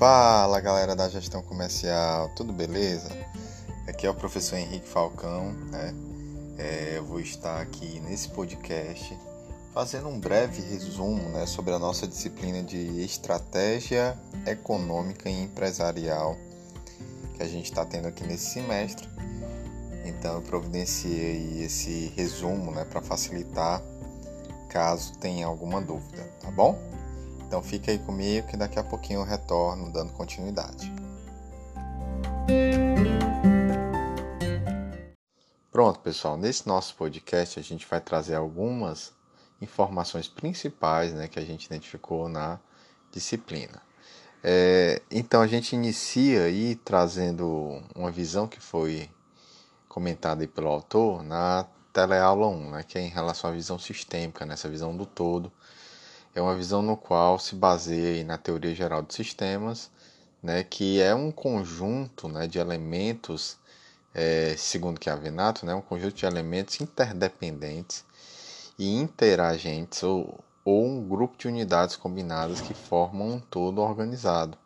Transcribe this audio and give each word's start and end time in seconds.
Fala 0.00 0.58
galera 0.60 0.96
da 0.96 1.10
gestão 1.10 1.42
comercial, 1.42 2.30
tudo 2.30 2.54
beleza? 2.54 3.10
Aqui 3.86 4.06
é 4.06 4.10
o 4.10 4.14
professor 4.14 4.56
Henrique 4.56 4.88
Falcão, 4.88 5.52
né? 5.70 5.94
É, 6.56 6.94
eu 6.96 7.04
vou 7.04 7.20
estar 7.20 7.60
aqui 7.60 8.00
nesse 8.00 8.30
podcast 8.30 9.14
fazendo 9.74 10.08
um 10.08 10.18
breve 10.18 10.62
resumo 10.62 11.20
né, 11.28 11.44
sobre 11.44 11.74
a 11.74 11.78
nossa 11.78 12.06
disciplina 12.06 12.62
de 12.62 13.04
estratégia 13.04 14.18
econômica 14.46 15.28
e 15.28 15.42
empresarial 15.42 16.34
que 17.36 17.42
a 17.42 17.46
gente 17.46 17.66
está 17.66 17.84
tendo 17.84 18.08
aqui 18.08 18.26
nesse 18.26 18.54
semestre. 18.54 19.06
Então 20.06 20.36
eu 20.36 20.40
providenciei 20.40 21.62
esse 21.62 22.10
resumo 22.16 22.70
né, 22.70 22.86
para 22.86 23.02
facilitar 23.02 23.82
caso 24.70 25.12
tenha 25.18 25.46
alguma 25.46 25.78
dúvida, 25.78 26.22
tá 26.40 26.50
bom? 26.50 26.78
Então 27.50 27.64
fica 27.64 27.90
aí 27.90 27.98
comigo 27.98 28.46
que 28.46 28.56
daqui 28.56 28.78
a 28.78 28.84
pouquinho 28.84 29.22
eu 29.22 29.24
retorno 29.24 29.92
dando 29.92 30.12
continuidade. 30.12 30.88
Pronto, 35.72 35.98
pessoal, 35.98 36.36
nesse 36.36 36.68
nosso 36.68 36.94
podcast 36.94 37.58
a 37.58 37.62
gente 37.64 37.88
vai 37.88 38.00
trazer 38.00 38.36
algumas 38.36 39.12
informações 39.60 40.28
principais 40.28 41.12
né, 41.12 41.26
que 41.26 41.40
a 41.40 41.44
gente 41.44 41.64
identificou 41.64 42.28
na 42.28 42.60
disciplina. 43.10 43.82
É, 44.44 45.02
então 45.10 45.42
a 45.42 45.48
gente 45.48 45.74
inicia 45.74 46.44
aí 46.44 46.76
trazendo 46.76 47.82
uma 47.96 48.12
visão 48.12 48.46
que 48.46 48.60
foi 48.60 49.10
comentada 49.88 50.44
aí 50.44 50.46
pelo 50.46 50.68
autor 50.68 51.24
na 51.24 51.66
teleaula 51.92 52.46
1, 52.46 52.70
né, 52.70 52.84
que 52.84 52.96
é 52.96 53.00
em 53.00 53.08
relação 53.08 53.50
à 53.50 53.52
visão 53.52 53.76
sistêmica, 53.76 54.46
nessa 54.46 54.68
né, 54.68 54.72
visão 54.72 54.96
do 54.96 55.04
todo. 55.04 55.50
É 56.40 56.42
uma 56.42 56.56
visão 56.56 56.80
no 56.80 56.96
qual 56.96 57.38
se 57.38 57.54
baseia 57.54 58.24
na 58.24 58.38
teoria 58.38 58.74
geral 58.74 59.02
de 59.02 59.12
sistemas, 59.12 59.90
né, 60.42 60.64
que 60.64 60.98
é 60.98 61.14
um 61.14 61.30
conjunto 61.30 62.28
né, 62.28 62.46
de 62.46 62.58
elementos, 62.58 63.58
é, 64.14 64.54
segundo 64.56 64.98
que 64.98 65.10
é 65.10 65.16
Venato, 65.16 65.66
né, 65.66 65.74
um 65.74 65.82
conjunto 65.82 66.14
de 66.14 66.24
elementos 66.24 66.80
interdependentes 66.80 68.06
e 68.78 68.90
interagentes 68.90 70.02
ou, 70.02 70.40
ou 70.64 70.86
um 70.86 71.06
grupo 71.06 71.36
de 71.36 71.46
unidades 71.46 71.94
combinadas 71.94 72.62
que 72.62 72.72
formam 72.72 73.32
um 73.32 73.38
todo 73.38 73.82
organizado. 73.82 74.56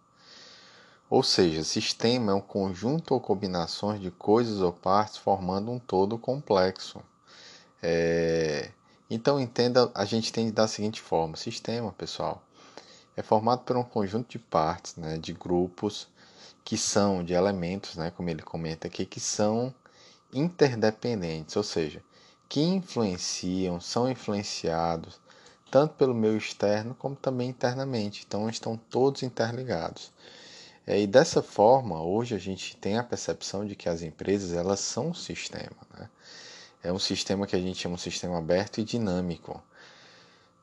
Ou 1.11 1.25
seja, 1.25 1.65
sistema 1.65 2.31
é 2.31 2.35
um 2.37 2.41
conjunto 2.41 3.15
ou 3.15 3.21
combinações 3.21 4.01
de 4.01 4.13
coisas 4.13 4.61
ou 4.61 4.73
partes 4.73 5.17
formando 5.17 5.73
um 5.73 5.81
todo 5.81 6.17
complexo. 6.19 7.01
É... 7.83 8.71
Então 9.11 9.41
entenda, 9.41 9.91
a 9.95 10.05
gente 10.05 10.33
tem 10.33 10.51
da 10.51 10.67
seguinte 10.67 11.01
forma: 11.01 11.37
sistema, 11.37 11.93
pessoal, 11.93 12.43
é 13.17 13.23
formado 13.23 13.63
por 13.63 13.77
um 13.77 13.85
conjunto 13.85 14.31
de 14.31 14.39
partes, 14.39 14.97
né, 14.97 15.19
de 15.19 15.33
grupos 15.33 16.09
que 16.65 16.77
são 16.79 17.23
de 17.23 17.35
elementos, 17.35 17.97
né, 17.97 18.11
como 18.11 18.31
ele 18.31 18.43
comenta 18.43 18.89
aqui, 18.89 19.05
que 19.05 19.21
são 19.21 19.75
interdependentes, 20.33 21.57
ou 21.57 21.63
seja, 21.63 22.03
que 22.49 22.61
influenciam, 22.63 23.81
são 23.81 24.11
influenciados 24.11 25.21
tanto 25.75 25.95
pelo 25.95 26.15
meio 26.15 26.37
externo 26.37 26.95
como 26.95 27.17
também 27.17 27.49
internamente. 27.51 28.25
Então 28.25 28.49
estão 28.49 28.77
todos 28.77 29.25
interligados. 29.25 30.13
É, 30.87 31.01
e 31.01 31.05
dessa 31.05 31.43
forma, 31.43 32.01
hoje 32.01 32.33
a 32.35 32.39
gente 32.39 32.77
tem 32.77 32.97
a 32.97 33.03
percepção 33.03 33.67
de 33.67 33.75
que 33.75 33.89
as 33.89 34.01
empresas 34.01 34.53
elas 34.53 34.79
são 34.79 35.09
um 35.09 35.15
sistema. 35.15 35.77
Né? 35.99 36.09
É 36.85 36.93
um 36.93 36.99
sistema 36.99 37.47
que 37.47 37.57
a 37.57 37.59
gente 37.59 37.81
chama 37.81 37.97
de 37.97 38.03
sistema 38.03 38.37
aberto 38.37 38.79
e 38.79 38.85
dinâmico, 38.85 39.61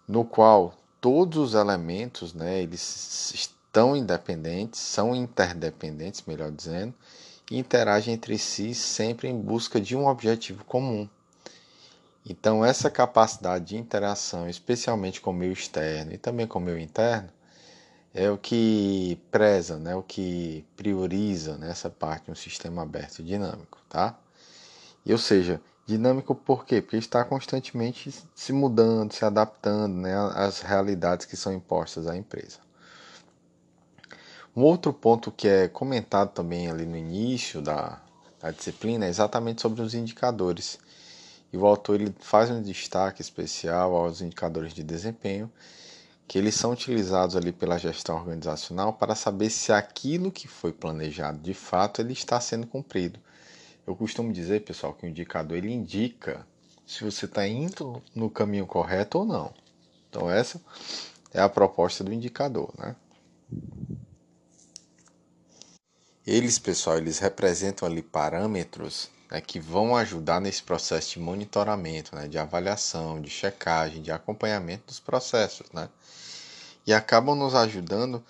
no 0.08 0.24
qual 0.24 0.76
todos 1.02 1.40
os 1.40 1.54
elementos 1.56 2.32
né, 2.32 2.62
eles 2.62 3.34
estão 3.34 3.96
independentes, 3.96 4.80
são 4.80 5.16
interdependentes, 5.16 6.24
melhor 6.28 6.52
dizendo, 6.52 6.94
e 7.50 7.58
interagem 7.58 8.14
entre 8.14 8.38
si 8.38 8.76
sempre 8.76 9.30
em 9.30 9.42
busca 9.42 9.82
de 9.82 9.98
um 9.98 10.08
objetivo 10.08 10.64
comum. 10.64 11.10
Então, 12.24 12.64
essa 12.64 12.92
capacidade 12.92 13.66
de 13.66 13.78
interação, 13.78 14.48
especialmente 14.48 15.20
com 15.20 15.32
o 15.32 15.34
meio 15.34 15.54
externo 15.54 16.14
e 16.14 16.20
também 16.20 16.46
com 16.46 16.60
o 16.60 16.62
meio 16.62 16.78
interno, 16.78 17.30
é 18.14 18.30
o 18.30 18.38
que 18.38 19.20
preza, 19.32 19.80
né, 19.80 19.96
o 19.96 20.04
que 20.04 20.64
prioriza 20.78 21.58
nessa 21.58 21.90
parte 21.90 22.26
de 22.26 22.32
um 22.32 22.36
sistema 22.36 22.84
aberto 22.84 23.20
e 23.20 23.24
dinâmico, 23.24 23.80
tá? 23.90 24.16
E, 25.04 25.12
ou 25.12 25.18
seja, 25.18 25.60
dinâmico 25.86 26.34
por 26.36 26.66
quê? 26.66 26.82
Porque 26.82 26.98
está 26.98 27.24
constantemente 27.24 28.14
se 28.36 28.54
mudando, 28.54 29.14
se 29.14 29.26
adaptando 29.26 29.96
né, 29.96 30.14
às 30.36 30.62
realidades 30.62 31.26
que 31.26 31.36
são 31.36 31.54
impostas 31.54 32.08
à 32.08 32.16
empresa. 32.16 32.60
Um 34.56 34.64
outro 34.64 34.92
ponto 34.94 35.32
que 35.32 35.48
é 35.48 35.68
comentado 35.68 36.32
também 36.34 36.70
ali 36.70 36.86
no 36.86 36.98
início 36.98 37.62
da, 37.62 38.02
da 38.40 38.52
disciplina 38.52 39.06
é 39.06 39.10
exatamente 39.10 39.62
sobre 39.62 39.82
os 39.82 39.94
indicadores 39.94 40.78
e 41.54 41.58
o 41.58 41.66
autor 41.66 42.00
ele 42.00 42.16
faz 42.20 42.50
um 42.50 42.62
destaque 42.62 43.22
especial 43.22 43.96
aos 43.96 44.22
indicadores 44.22 44.74
de 44.74 44.84
desempenho, 44.84 45.52
que 46.28 46.38
eles 46.38 46.56
são 46.56 46.72
utilizados 46.72 47.36
ali 47.36 47.52
pela 47.52 47.78
gestão 47.78 48.16
organizacional 48.16 48.94
para 48.94 49.16
saber 49.16 49.50
se 49.50 49.74
aquilo 49.74 50.32
que 50.32 50.48
foi 50.48 50.72
planejado 50.72 51.40
de 51.40 51.54
fato 51.54 52.00
ele 52.00 52.14
está 52.14 52.40
sendo 52.40 52.66
cumprido. 52.68 53.20
Eu 53.86 53.96
costumo 53.96 54.32
dizer, 54.32 54.62
pessoal, 54.62 54.94
que 54.94 55.06
o 55.06 55.10
indicador 55.10 55.58
ele 55.58 55.72
indica 55.72 56.46
se 56.86 57.04
você 57.04 57.26
está 57.26 57.48
indo 57.48 58.02
no 58.14 58.30
caminho 58.30 58.66
correto 58.66 59.20
ou 59.20 59.26
não. 59.26 59.54
Então 60.10 60.30
essa 60.30 60.62
é 61.34 61.42
a 61.42 61.50
proposta 61.50 62.04
do 62.04 62.14
indicador, 62.14 62.74
né? 62.78 62.96
Eles, 66.26 66.60
pessoal, 66.60 66.98
eles 66.98 67.18
representam 67.20 67.88
ali 67.88 68.02
parâmetros 68.02 69.10
né, 69.32 69.42
que 69.42 69.60
vão 69.60 69.96
ajudar 69.96 70.40
nesse 70.40 70.62
processo 70.62 71.14
de 71.14 71.20
monitoramento, 71.20 72.16
né, 72.16 72.28
de 72.28 72.38
avaliação, 72.38 73.22
de 73.22 73.30
checagem, 73.30 74.02
de 74.02 74.12
acompanhamento 74.12 74.88
dos 74.88 75.00
processos, 75.00 75.66
né, 75.72 75.90
e 76.86 76.94
acabam 76.94 77.36
nos 77.36 77.56
ajudando 77.56 78.24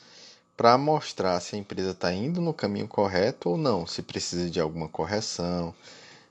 para 0.55 0.77
mostrar 0.77 1.39
se 1.39 1.55
a 1.55 1.59
empresa 1.59 1.91
está 1.91 2.13
indo 2.13 2.41
no 2.41 2.53
caminho 2.53 2.87
correto 2.87 3.49
ou 3.49 3.57
não, 3.57 3.87
se 3.87 4.01
precisa 4.01 4.49
de 4.49 4.59
alguma 4.59 4.87
correção, 4.87 5.73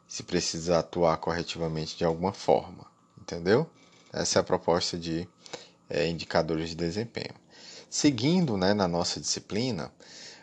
se 0.06 0.22
precisa 0.22 0.78
atuar 0.78 1.16
corretivamente 1.18 1.96
de 1.96 2.04
alguma 2.04 2.32
forma, 2.32 2.86
entendeu? 3.20 3.68
Essa 4.12 4.38
é 4.38 4.40
a 4.40 4.44
proposta 4.44 4.98
de 4.98 5.28
é, 5.88 6.06
indicadores 6.06 6.70
de 6.70 6.76
desempenho. 6.76 7.34
Seguindo 7.88 8.56
né, 8.56 8.72
na 8.72 8.86
nossa 8.86 9.20
disciplina, 9.20 9.92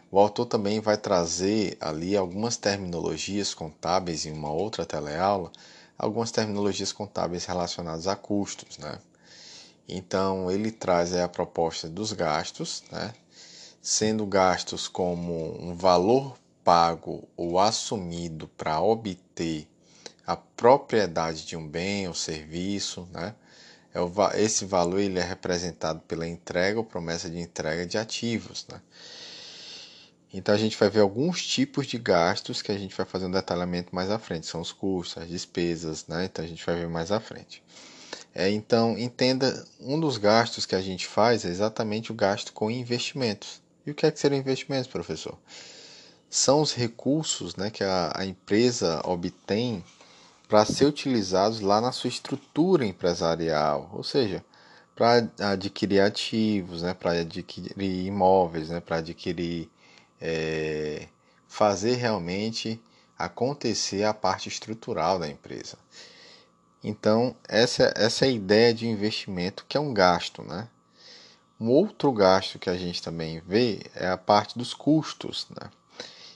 o 0.09 0.19
autor 0.19 0.45
também 0.45 0.79
vai 0.79 0.97
trazer 0.97 1.77
ali 1.79 2.15
algumas 2.15 2.55
terminologias 2.57 3.53
contábeis 3.53 4.25
em 4.25 4.31
uma 4.31 4.51
outra 4.51 4.85
teleaula, 4.85 5.51
algumas 5.97 6.31
terminologias 6.31 6.91
contábeis 6.91 7.45
relacionadas 7.45 8.07
a 8.07 8.15
custos, 8.15 8.77
né? 8.77 8.99
Então 9.87 10.51
ele 10.51 10.71
traz 10.71 11.13
a 11.13 11.27
proposta 11.27 11.89
dos 11.89 12.11
gastos, 12.11 12.83
né? 12.91 13.13
Sendo 13.89 14.25
gastos 14.25 14.85
como 14.89 15.57
um 15.65 15.73
valor 15.73 16.37
pago 16.61 17.25
ou 17.37 17.57
assumido 17.57 18.45
para 18.49 18.81
obter 18.81 19.65
a 20.25 20.35
propriedade 20.35 21.45
de 21.45 21.55
um 21.55 21.65
bem 21.65 22.05
ou 22.05 22.13
serviço, 22.13 23.07
né? 23.13 23.33
É 23.95 24.43
esse 24.43 24.65
valor 24.65 24.99
ele 24.99 25.19
é 25.19 25.23
representado 25.23 26.01
pela 26.01 26.27
entrega 26.27 26.77
ou 26.77 26.83
promessa 26.83 27.29
de 27.29 27.39
entrega 27.39 27.85
de 27.85 27.97
ativos, 27.97 28.67
né? 28.69 28.81
Então 30.33 30.53
a 30.53 30.57
gente 30.57 30.75
vai 30.75 30.89
ver 30.89 30.99
alguns 30.99 31.47
tipos 31.47 31.87
de 31.87 31.97
gastos 31.97 32.61
que 32.61 32.73
a 32.73 32.77
gente 32.77 32.93
vai 32.93 33.05
fazer 33.05 33.27
um 33.27 33.31
detalhamento 33.31 33.95
mais 33.95 34.11
à 34.11 34.19
frente. 34.19 34.47
São 34.47 34.59
os 34.59 34.73
custos, 34.73 35.23
as 35.23 35.29
despesas, 35.29 36.05
né? 36.07 36.25
Então 36.25 36.43
a 36.43 36.47
gente 36.47 36.65
vai 36.65 36.75
ver 36.75 36.89
mais 36.89 37.09
à 37.09 37.21
frente. 37.21 37.63
É, 38.35 38.49
então 38.49 38.97
entenda, 38.97 39.65
um 39.79 39.97
dos 39.97 40.17
gastos 40.17 40.65
que 40.65 40.75
a 40.75 40.81
gente 40.81 41.07
faz 41.07 41.45
é 41.45 41.47
exatamente 41.47 42.11
o 42.11 42.15
gasto 42.15 42.51
com 42.51 42.69
investimentos. 42.69 43.65
E 43.87 43.91
o 43.91 43.95
que 43.95 44.05
é 44.05 44.11
que 44.11 44.19
seriam 44.19 44.39
investimentos, 44.39 44.87
professor? 44.87 45.37
São 46.29 46.61
os 46.61 46.73
recursos 46.73 47.55
né, 47.55 47.69
que 47.69 47.85
a, 47.85 48.11
a 48.13 48.25
empresa 48.25 49.01
obtém 49.05 49.81
para 50.49 50.65
ser 50.65 50.85
utilizados 50.85 51.61
lá 51.61 51.79
na 51.79 51.93
sua 51.93 52.09
estrutura 52.09 52.85
empresarial, 52.85 53.89
ou 53.93 54.03
seja, 54.03 54.43
para 54.93 55.29
adquirir 55.39 56.01
ativos, 56.01 56.81
né, 56.81 56.93
para 56.93 57.11
adquirir 57.11 58.05
imóveis, 58.05 58.67
né, 58.67 58.81
para 58.81 58.97
adquirir 58.97 59.69
é, 60.19 61.07
fazer 61.47 61.95
realmente 61.95 62.81
acontecer 63.17 64.03
a 64.03 64.13
parte 64.13 64.49
estrutural 64.49 65.17
da 65.17 65.29
empresa. 65.29 65.77
Então, 66.83 67.33
essa, 67.47 67.93
essa 67.95 68.25
é 68.25 68.29
a 68.29 68.31
ideia 68.31 68.73
de 68.73 68.85
investimento 68.85 69.65
que 69.67 69.77
é 69.77 69.79
um 69.79 69.93
gasto. 69.93 70.43
Né? 70.43 70.67
Um 71.59 71.71
outro 71.71 72.11
gasto 72.11 72.59
que 72.59 72.69
a 72.69 72.77
gente 72.77 73.01
também 73.01 73.39
vê 73.39 73.81
é 73.95 74.07
a 74.07 74.17
parte 74.17 74.55
dos 74.55 74.75
custos. 74.75 75.47
Né? 75.49 75.71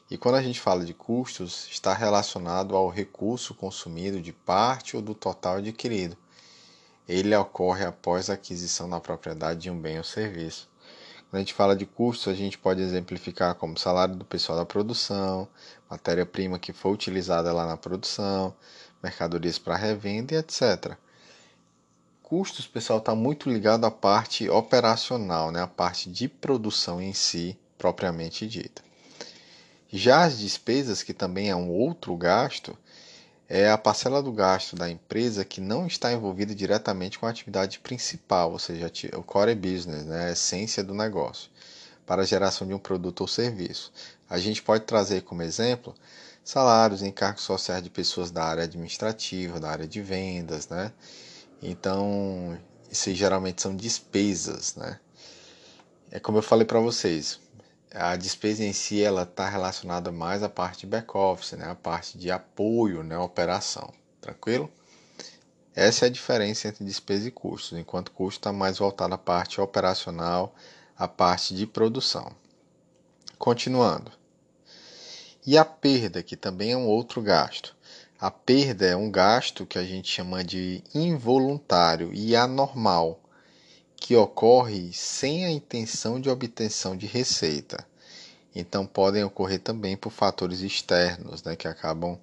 E 0.10 0.18
quando 0.18 0.34
a 0.34 0.42
gente 0.42 0.60
fala 0.60 0.84
de 0.84 0.96
custos, 0.96 1.68
está 1.70 1.94
relacionado 1.94 2.76
ao 2.76 2.90
recurso 2.90 3.54
consumido 3.54 4.20
de 4.20 4.34
parte 4.34 4.96
ou 4.96 5.02
do 5.02 5.14
total 5.14 5.58
adquirido. 5.58 6.18
Ele 7.08 7.36
ocorre 7.36 7.86
após 7.86 8.32
a 8.32 8.34
aquisição 8.34 8.90
da 8.90 9.00
propriedade 9.00 9.60
de 9.60 9.70
um 9.70 9.80
bem 9.80 10.00
ou 10.00 10.04
serviço 10.04 10.68
Quando 11.30 11.36
a 11.36 11.40
gente 11.40 11.54
fala 11.54 11.76
de 11.76 11.86
custos, 11.86 12.28
a 12.28 12.36
gente 12.36 12.58
pode 12.58 12.82
exemplificar 12.82 13.54
como 13.54 13.78
salário 13.78 14.16
do 14.16 14.26
pessoal 14.26 14.58
da 14.58 14.66
produção, 14.66 15.48
matéria-prima 15.88 16.58
que 16.58 16.74
foi 16.74 16.92
utilizada 16.92 17.54
lá 17.54 17.68
na 17.68 17.78
produção, 17.78 18.56
mercadorias 19.04 19.60
para 19.60 19.76
revenda 19.76 20.34
e 20.34 20.38
etc. 20.38 20.98
Custos, 22.32 22.66
pessoal, 22.66 23.00
está 23.00 23.14
muito 23.14 23.50
ligado 23.50 23.84
à 23.84 23.92
parte 23.92 24.50
operacional, 24.50 25.52
né? 25.52 25.64
a 25.64 25.68
parte 25.68 26.10
de 26.10 26.30
produção 26.30 27.02
em 27.02 27.12
si, 27.12 27.60
propriamente 27.78 28.48
dita. 28.48 28.82
Já 29.92 30.24
as 30.24 30.40
despesas, 30.40 31.04
que 31.04 31.14
também 31.14 31.50
é 31.50 31.56
um 31.58 31.70
outro 31.70 32.16
gasto, 32.16 32.78
é 33.50 33.70
a 33.70 33.78
parcela 33.78 34.24
do 34.24 34.32
gasto 34.32 34.78
da 34.78 34.90
empresa 34.90 35.44
que 35.44 35.60
não 35.60 35.86
está 35.86 36.14
envolvida 36.14 36.56
diretamente 36.56 37.20
com 37.20 37.26
a 37.26 37.30
atividade 37.30 37.80
principal, 37.80 38.54
ou 38.54 38.60
seja, 38.60 38.90
o 39.18 39.24
core 39.24 39.54
business, 39.54 40.06
né, 40.06 40.30
a 40.30 40.32
essência 40.32 40.82
do 40.82 40.94
negócio, 40.94 41.50
para 42.06 42.22
a 42.22 42.26
geração 42.26 42.66
de 42.66 42.74
um 42.74 42.80
produto 42.80 43.20
ou 43.20 43.28
serviço. 43.28 43.92
A 44.30 44.40
gente 44.40 44.62
pode 44.62 44.86
trazer 44.86 45.24
como 45.24 45.44
exemplo 45.44 45.94
salários, 46.46 47.04
encargos 47.04 47.44
sociais 47.44 47.84
de 47.84 47.90
pessoas 47.90 48.32
da 48.32 48.46
área 48.46 48.64
administrativa, 48.64 49.60
da 49.60 49.70
área 49.70 49.86
de 49.86 50.02
vendas, 50.02 50.70
né? 50.70 50.94
Então, 51.62 52.58
isso 52.90 53.14
geralmente 53.14 53.62
são 53.62 53.76
despesas, 53.76 54.76
né? 54.76 55.00
É 56.10 56.20
como 56.20 56.40
eu 56.40 56.42
falei 56.42 56.66
para 56.66 56.80
vocês, 56.80 57.40
a 57.94 58.16
despesa 58.16 58.64
em 58.64 58.74
si 58.74 59.02
ela 59.02 59.24
está 59.24 59.48
relacionada 59.48 60.12
mais 60.12 60.44
à 60.44 60.50
parte 60.50 60.82
de 60.82 60.88
back 60.88 61.16
office, 61.16 61.54
né? 61.54 61.70
A 61.70 61.76
parte 61.76 62.18
de 62.18 62.32
apoio, 62.32 63.04
né? 63.04 63.18
operação, 63.18 63.94
tranquilo? 64.20 64.72
Essa 65.76 66.06
é 66.06 66.08
a 66.08 66.12
diferença 66.12 66.68
entre 66.68 66.84
despesa 66.84 67.28
e 67.28 67.32
custos, 67.32 67.78
enquanto 67.78 68.12
custo 68.12 68.40
está 68.40 68.52
mais 68.52 68.78
voltado 68.78 69.14
à 69.14 69.18
parte 69.18 69.62
operacional, 69.62 70.54
à 70.98 71.08
parte 71.08 71.56
de 71.56 71.66
produção. 71.66 72.36
Continuando. 73.38 74.12
E 75.46 75.58
a 75.58 75.64
perda, 75.64 76.22
que 76.22 76.36
também 76.36 76.74
é 76.74 76.78
um 76.78 76.88
outro 76.88 77.22
gasto. 77.22 77.76
A 78.22 78.30
perda 78.30 78.86
é 78.86 78.96
um 78.96 79.10
gasto 79.10 79.66
que 79.66 79.80
a 79.80 79.84
gente 79.84 80.08
chama 80.08 80.44
de 80.44 80.84
involuntário 80.94 82.14
e 82.14 82.36
anormal, 82.36 83.20
que 83.96 84.16
ocorre 84.16 84.94
sem 84.94 85.44
a 85.44 85.50
intenção 85.50 86.22
de 86.22 86.30
obtenção 86.30 86.96
de 86.96 87.08
receita. 87.08 87.84
Então 88.54 88.86
podem 88.86 89.24
ocorrer 89.24 89.60
também 89.60 89.98
por 89.98 90.12
fatores 90.12 90.60
externos, 90.60 91.42
né, 91.42 91.56
que 91.56 91.68
acabam 91.68 92.16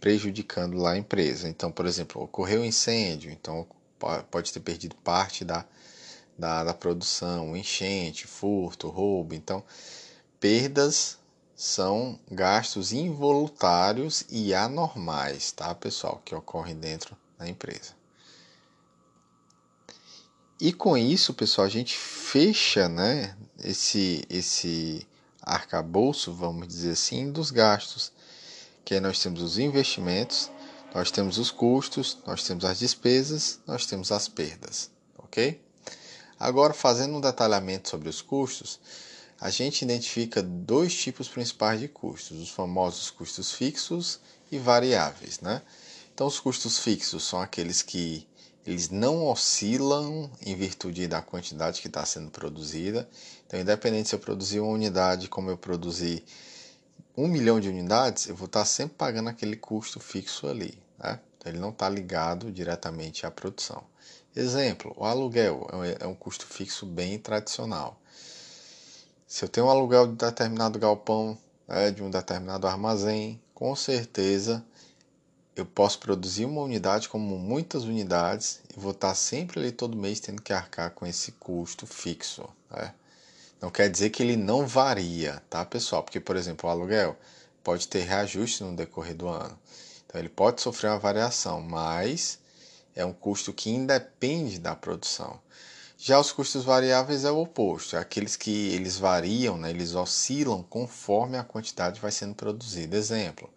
prejudicando 0.00 0.78
lá 0.78 0.92
a 0.92 0.98
empresa. 0.98 1.46
Então, 1.46 1.70
por 1.70 1.84
exemplo, 1.84 2.22
ocorreu 2.22 2.62
um 2.62 2.64
incêndio, 2.64 3.30
então 3.30 3.66
pode 4.30 4.50
ter 4.50 4.60
perdido 4.60 4.96
parte 4.96 5.44
da, 5.44 5.66
da, 6.38 6.64
da 6.64 6.72
produção, 6.72 7.54
enchente, 7.54 8.26
furto, 8.26 8.88
roubo. 8.88 9.34
Então, 9.34 9.62
perdas 10.40 11.18
são 11.56 12.20
gastos 12.30 12.92
involuntários 12.92 14.26
e 14.28 14.54
anormais, 14.54 15.50
tá, 15.52 15.74
pessoal, 15.74 16.20
que 16.22 16.34
ocorrem 16.34 16.76
dentro 16.76 17.16
da 17.38 17.48
empresa. 17.48 17.94
E 20.60 20.72
com 20.72 20.96
isso, 20.96 21.32
pessoal, 21.32 21.66
a 21.66 21.70
gente 21.70 21.96
fecha, 21.96 22.88
né, 22.88 23.34
esse 23.64 24.24
esse 24.28 25.06
arcabouço, 25.40 26.32
vamos 26.32 26.68
dizer 26.68 26.92
assim, 26.92 27.30
dos 27.30 27.50
gastos. 27.50 28.12
Que 28.84 28.94
aí 28.94 29.00
nós 29.00 29.18
temos 29.18 29.42
os 29.42 29.58
investimentos, 29.58 30.50
nós 30.94 31.10
temos 31.10 31.38
os 31.38 31.50
custos, 31.50 32.18
nós 32.26 32.44
temos 32.44 32.64
as 32.64 32.78
despesas, 32.78 33.60
nós 33.66 33.86
temos 33.86 34.12
as 34.12 34.28
perdas, 34.28 34.90
ok? 35.18 35.60
Agora, 36.38 36.74
fazendo 36.74 37.16
um 37.16 37.20
detalhamento 37.20 37.88
sobre 37.88 38.08
os 38.08 38.20
custos, 38.20 38.78
a 39.40 39.50
gente 39.50 39.82
identifica 39.82 40.42
dois 40.42 40.94
tipos 40.94 41.28
principais 41.28 41.80
de 41.80 41.88
custos, 41.88 42.40
os 42.40 42.50
famosos 42.50 43.10
custos 43.10 43.52
fixos 43.52 44.18
e 44.50 44.58
variáveis. 44.58 45.40
Né? 45.40 45.60
Então, 46.14 46.26
os 46.26 46.40
custos 46.40 46.78
fixos 46.78 47.24
são 47.24 47.40
aqueles 47.40 47.82
que 47.82 48.26
eles 48.66 48.88
não 48.88 49.26
oscilam 49.26 50.30
em 50.44 50.56
virtude 50.56 51.06
da 51.06 51.22
quantidade 51.22 51.80
que 51.80 51.86
está 51.86 52.04
sendo 52.04 52.30
produzida. 52.30 53.08
Então, 53.46 53.60
independente 53.60 54.08
se 54.08 54.14
eu 54.14 54.18
produzir 54.18 54.60
uma 54.60 54.72
unidade 54.72 55.28
como 55.28 55.50
eu 55.50 55.58
produzi 55.58 56.24
um 57.16 57.28
milhão 57.28 57.60
de 57.60 57.68
unidades, 57.68 58.28
eu 58.28 58.34
vou 58.34 58.46
estar 58.46 58.64
sempre 58.64 58.96
pagando 58.96 59.28
aquele 59.28 59.56
custo 59.56 60.00
fixo 60.00 60.48
ali. 60.48 60.76
Né? 60.98 61.20
Então, 61.36 61.52
ele 61.52 61.60
não 61.60 61.70
está 61.70 61.88
ligado 61.88 62.50
diretamente 62.50 63.26
à 63.26 63.30
produção. 63.30 63.84
Exemplo, 64.34 64.94
o 64.96 65.04
aluguel 65.04 65.66
é 65.98 66.06
um 66.06 66.14
custo 66.14 66.46
fixo 66.46 66.84
bem 66.84 67.18
tradicional. 67.18 68.00
Se 69.26 69.44
eu 69.44 69.48
tenho 69.48 69.66
um 69.66 69.70
aluguel 69.70 70.06
de 70.06 70.14
determinado 70.14 70.78
galpão, 70.78 71.36
né, 71.66 71.90
de 71.90 72.00
um 72.00 72.08
determinado 72.08 72.64
armazém, 72.68 73.42
com 73.52 73.74
certeza 73.74 74.64
eu 75.56 75.66
posso 75.66 75.98
produzir 75.98 76.44
uma 76.44 76.60
unidade 76.60 77.08
como 77.08 77.36
muitas 77.36 77.82
unidades 77.82 78.60
e 78.74 78.78
vou 78.78 78.92
estar 78.92 79.14
sempre 79.16 79.58
ali 79.58 79.72
todo 79.72 79.96
mês 79.96 80.20
tendo 80.20 80.40
que 80.40 80.52
arcar 80.52 80.92
com 80.92 81.04
esse 81.04 81.32
custo 81.32 81.88
fixo. 81.88 82.48
Né? 82.70 82.94
Não 83.60 83.68
quer 83.68 83.90
dizer 83.90 84.10
que 84.10 84.22
ele 84.22 84.36
não 84.36 84.64
varia, 84.64 85.42
tá 85.50 85.64
pessoal? 85.64 86.04
Porque, 86.04 86.20
por 86.20 86.36
exemplo, 86.36 86.68
o 86.68 86.72
aluguel 86.72 87.16
pode 87.64 87.88
ter 87.88 88.02
reajuste 88.02 88.62
no 88.62 88.76
decorrer 88.76 89.16
do 89.16 89.26
ano. 89.26 89.58
Então 90.06 90.20
ele 90.20 90.28
pode 90.28 90.60
sofrer 90.60 90.88
uma 90.88 91.00
variação, 91.00 91.60
mas 91.60 92.38
é 92.94 93.04
um 93.04 93.12
custo 93.12 93.52
que 93.52 93.70
independe 93.70 94.60
da 94.60 94.76
produção. 94.76 95.40
Já 95.98 96.20
os 96.20 96.30
custos 96.30 96.62
variáveis 96.62 97.24
é 97.24 97.30
o 97.30 97.38
oposto, 97.40 97.96
é 97.96 97.98
aqueles 97.98 98.36
que 98.36 98.68
eles 98.74 98.98
variam, 98.98 99.56
né, 99.56 99.70
eles 99.70 99.94
oscilam 99.94 100.62
conforme 100.62 101.38
a 101.38 101.44
quantidade 101.44 102.00
vai 102.00 102.12
sendo 102.12 102.34
produzida. 102.34 102.96
Exemplo, 102.96 103.48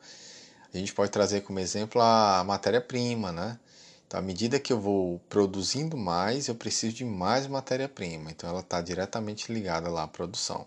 a 0.74 0.78
gente 0.78 0.94
pode 0.94 1.12
trazer 1.12 1.42
como 1.42 1.60
exemplo 1.60 2.02
a 2.02 2.42
matéria-prima, 2.46 3.32
né? 3.34 3.60
Então, 4.08 4.20
à 4.20 4.24
medida 4.24 4.60
que 4.60 4.72
eu 4.72 4.80
vou 4.80 5.20
produzindo 5.30 5.98
mais, 5.98 6.48
eu 6.48 6.56
preciso 6.56 6.96
de 6.96 7.06
mais 7.06 7.46
matéria-prima. 7.46 8.32
Então, 8.32 8.50
ela 8.50 8.62
está 8.62 8.82
diretamente 8.82 9.52
ligada 9.52 9.90
lá 9.90 10.04
à 10.04 10.08
produção. 10.08 10.66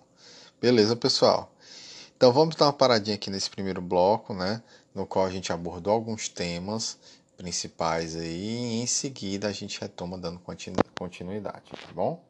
Beleza, 0.61 0.95
pessoal? 0.95 1.53
Então, 2.17 2.33
vamos 2.33 2.55
dar 2.55 2.67
uma 2.67 2.73
paradinha 2.73 3.17
aqui 3.17 3.31
nesse 3.31 3.51
primeiro 3.51 3.81
bloco, 3.83 4.33
né? 4.33 4.63
No 4.95 5.07
qual 5.07 5.25
a 5.25 5.31
gente 5.31 5.53
abordou 5.53 5.93
alguns 5.93 6.29
temas 6.29 6.99
principais 7.37 8.17
aí 8.17 8.79
e 8.79 8.82
em 8.82 8.87
seguida 8.87 9.49
a 9.49 9.52
gente 9.52 9.81
retoma 9.81 10.19
dando 10.19 10.40
continuidade, 10.94 11.70
tá 11.70 11.93
bom? 11.94 12.23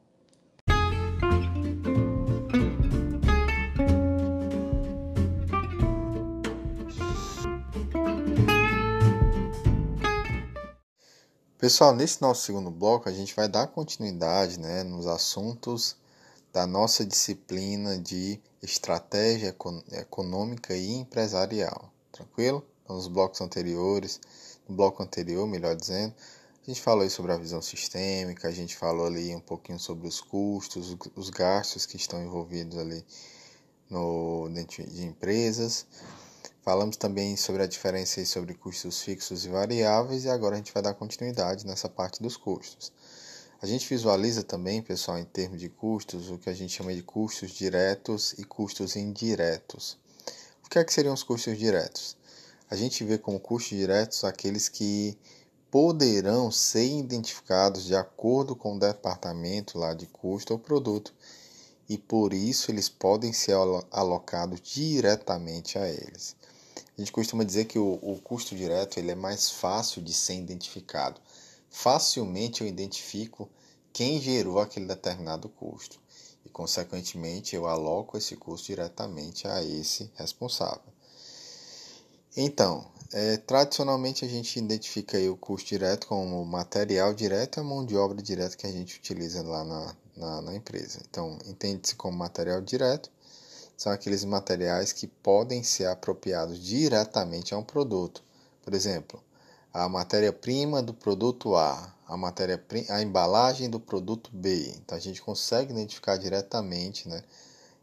Pessoal, 11.63 11.95
nesse 11.95 12.21
nosso 12.21 12.45
segundo 12.45 12.73
bloco 12.73 13.09
a 13.09 13.13
gente 13.13 13.37
vai 13.37 13.47
dar 13.47 13.69
continuidade 13.69 14.59
né, 14.59 14.83
nos 14.83 15.07
assuntos 15.07 15.97
da 16.53 16.67
nossa 16.67 17.05
disciplina 17.07 17.97
de 17.97 18.41
estratégia 18.61 19.57
econômica 19.93 20.75
e 20.77 20.93
empresarial. 20.93 21.89
Tranquilo? 22.11 22.67
Nos 22.89 23.07
blocos 23.07 23.41
anteriores 23.41 24.21
bloco 24.73 25.03
anterior, 25.03 25.47
melhor 25.47 25.77
dizendo, 25.77 26.15
a 26.63 26.71
gente 26.71 26.81
falou 26.81 27.03
aí 27.03 27.11
sobre 27.11 27.33
a 27.33 27.37
visão 27.37 27.61
sistêmica, 27.61 28.47
a 28.47 28.53
gente 28.53 28.77
falou 28.77 29.07
ali 29.07 29.35
um 29.35 29.41
pouquinho 29.41 29.81
sobre 29.81 30.07
os 30.07 30.21
custos, 30.21 30.97
os 31.17 31.29
gastos 31.29 31.85
que 31.85 31.97
estão 31.97 32.23
envolvidos 32.23 32.79
ali 32.79 33.05
no 33.91 34.49
dentro 34.49 34.85
de 34.85 35.05
empresas. 35.05 35.87
Falamos 36.63 36.97
também 36.97 37.37
sobre 37.37 37.65
a 37.65 37.67
diferença 37.67 38.21
aí 38.21 38.27
sobre 38.27 38.55
custos 38.55 39.03
fixos 39.03 39.45
e 39.45 39.49
variáveis 39.49 40.25
e 40.25 40.31
agora 40.31 40.55
a 40.55 40.59
gente 40.59 40.73
vai 40.73 40.81
dar 40.81 40.95
continuidade 40.95 41.67
nessa 41.67 41.89
parte 41.89 42.23
dos 42.23 42.37
custos. 42.37 42.93
A 43.61 43.67
gente 43.67 43.89
visualiza 43.89 44.45
também, 44.45 44.81
pessoal, 44.81 45.19
em 45.19 45.25
termos 45.25 45.59
de 45.59 45.69
custos, 45.69 46.31
o 46.31 46.39
que 46.39 46.49
a 46.49 46.55
gente 46.55 46.73
chama 46.73 46.95
de 46.95 47.03
custos 47.03 47.51
diretos 47.51 48.33
e 48.39 48.45
custos 48.45 48.95
indiretos. 48.95 49.99
O 50.65 50.69
que 50.69 50.79
é 50.79 50.85
que 50.85 50.93
seriam 50.93 51.15
os 51.15 51.25
custos 51.25 51.59
diretos? 51.59 52.17
A 52.73 52.75
gente 52.75 53.05
vê 53.05 53.19
como 53.19 53.39
custos 53.39 53.77
diretos 53.77 54.25
aqueles 54.25 54.67
que 54.67 55.15
poderão 55.71 56.51
ser 56.51 56.87
identificados 56.87 57.85
de 57.85 57.95
acordo 57.95 58.57
com 58.57 58.77
o 58.77 58.79
departamento 58.79 59.77
lá 59.79 59.93
de 59.93 60.07
custo 60.07 60.55
ou 60.55 60.59
produto 60.59 61.13
e 61.87 61.99
por 61.99 62.33
isso 62.33 62.71
eles 62.71 62.89
podem 62.89 63.31
ser 63.31 63.55
alocados 63.91 64.59
diretamente 64.59 65.77
a 65.77 65.87
eles. 65.87 66.35
A 66.97 67.01
gente 67.03 67.13
costuma 67.13 67.45
dizer 67.45 67.67
que 67.67 67.79
o, 67.79 67.99
o 68.01 68.19
custo 68.23 68.57
direto 68.57 68.97
ele 68.97 69.11
é 69.11 69.15
mais 69.15 69.51
fácil 69.51 70.01
de 70.01 70.15
ser 70.15 70.37
identificado. 70.37 71.21
Facilmente 71.69 72.63
eu 72.63 72.67
identifico 72.67 73.51
quem 73.93 74.19
gerou 74.19 74.59
aquele 74.59 74.87
determinado 74.87 75.47
custo 75.47 76.01
e, 76.43 76.49
consequentemente, 76.49 77.55
eu 77.55 77.67
aloco 77.67 78.17
esse 78.17 78.35
custo 78.35 78.69
diretamente 78.69 79.47
a 79.47 79.63
esse 79.63 80.11
responsável. 80.15 80.91
Então, 82.37 82.91
é, 83.13 83.37
tradicionalmente 83.37 84.25
a 84.25 84.29
gente 84.29 84.59
identifica 84.59 85.19
o 85.31 85.37
custo 85.37 85.69
direto 85.69 86.07
como 86.07 86.43
material 86.47 87.13
direto 87.13 87.59
e 87.59 87.61
a 87.61 87.63
mão 87.63 87.85
de 87.85 87.95
obra 87.95 88.23
direta 88.23 88.57
que 88.57 88.67
a 88.67 88.73
gente 88.73 88.97
utiliza 88.97 89.43
lá 89.43 89.63
na, 89.65 89.97
na, 90.17 90.43
na 90.43 90.55
empresa. 90.55 91.01
Então, 91.11 91.39
entende-se 91.47 91.95
como 91.95 92.17
material 92.17 92.63
direto 92.63 93.11
são 93.77 93.93
aqueles 93.93 94.25
materiais 94.25 94.93
que 94.93 95.07
podem 95.07 95.63
ser 95.63 95.87
apropriados 95.87 96.59
diretamente 96.59 97.53
a 97.53 97.59
um 97.59 97.65
produto. 97.65 98.23
Por 98.63 98.73
exemplo, 98.73 99.23
a 99.73 99.89
matéria-prima 99.89 100.83
do 100.83 100.95
produto 100.95 101.57
A, 101.57 101.95
a 102.07 102.17
matéria 102.17 102.63
a 102.89 103.03
embalagem 103.03 103.69
do 103.69 103.81
produto 103.81 104.31
B. 104.33 104.73
Então 104.77 104.97
a 104.97 105.01
gente 105.01 105.21
consegue 105.21 105.73
identificar 105.73 106.17
diretamente, 106.17 107.09
né, 107.09 107.23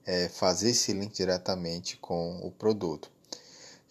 é, 0.05 0.29
fazer 0.29 0.71
esse 0.71 0.93
link 0.93 1.13
diretamente 1.13 1.97
com 1.97 2.39
o 2.41 2.49
produto. 2.49 3.11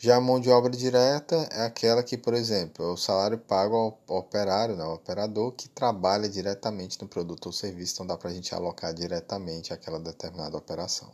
Já 0.00 0.14
a 0.14 0.20
mão 0.20 0.38
de 0.38 0.48
obra 0.48 0.70
direta 0.70 1.34
é 1.50 1.62
aquela 1.62 2.04
que, 2.04 2.16
por 2.16 2.32
exemplo, 2.32 2.84
é 2.84 2.88
o 2.88 2.96
salário 2.96 3.36
pago 3.36 3.74
ao 3.74 4.16
operário, 4.16 4.76
né, 4.76 4.84
ao 4.84 4.94
operador 4.94 5.50
que 5.50 5.68
trabalha 5.68 6.28
diretamente 6.28 7.02
no 7.02 7.08
produto 7.08 7.46
ou 7.46 7.52
serviço, 7.52 7.94
então 7.94 8.06
dá 8.06 8.16
para 8.16 8.30
a 8.30 8.32
gente 8.32 8.54
alocar 8.54 8.94
diretamente 8.94 9.72
aquela 9.72 9.98
determinada 9.98 10.56
operação. 10.56 11.10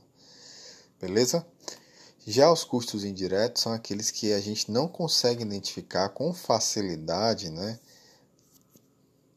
Beleza? 1.01 1.47
Já 2.27 2.53
os 2.53 2.63
custos 2.63 3.05
indiretos 3.05 3.63
são 3.63 3.73
aqueles 3.73 4.11
que 4.11 4.35
a 4.35 4.41
gente 4.41 4.71
não 4.71 4.87
consegue 4.87 5.43
identificar 5.43 6.11
com 6.11 6.35
facilidade, 6.35 7.49
né? 7.49 7.79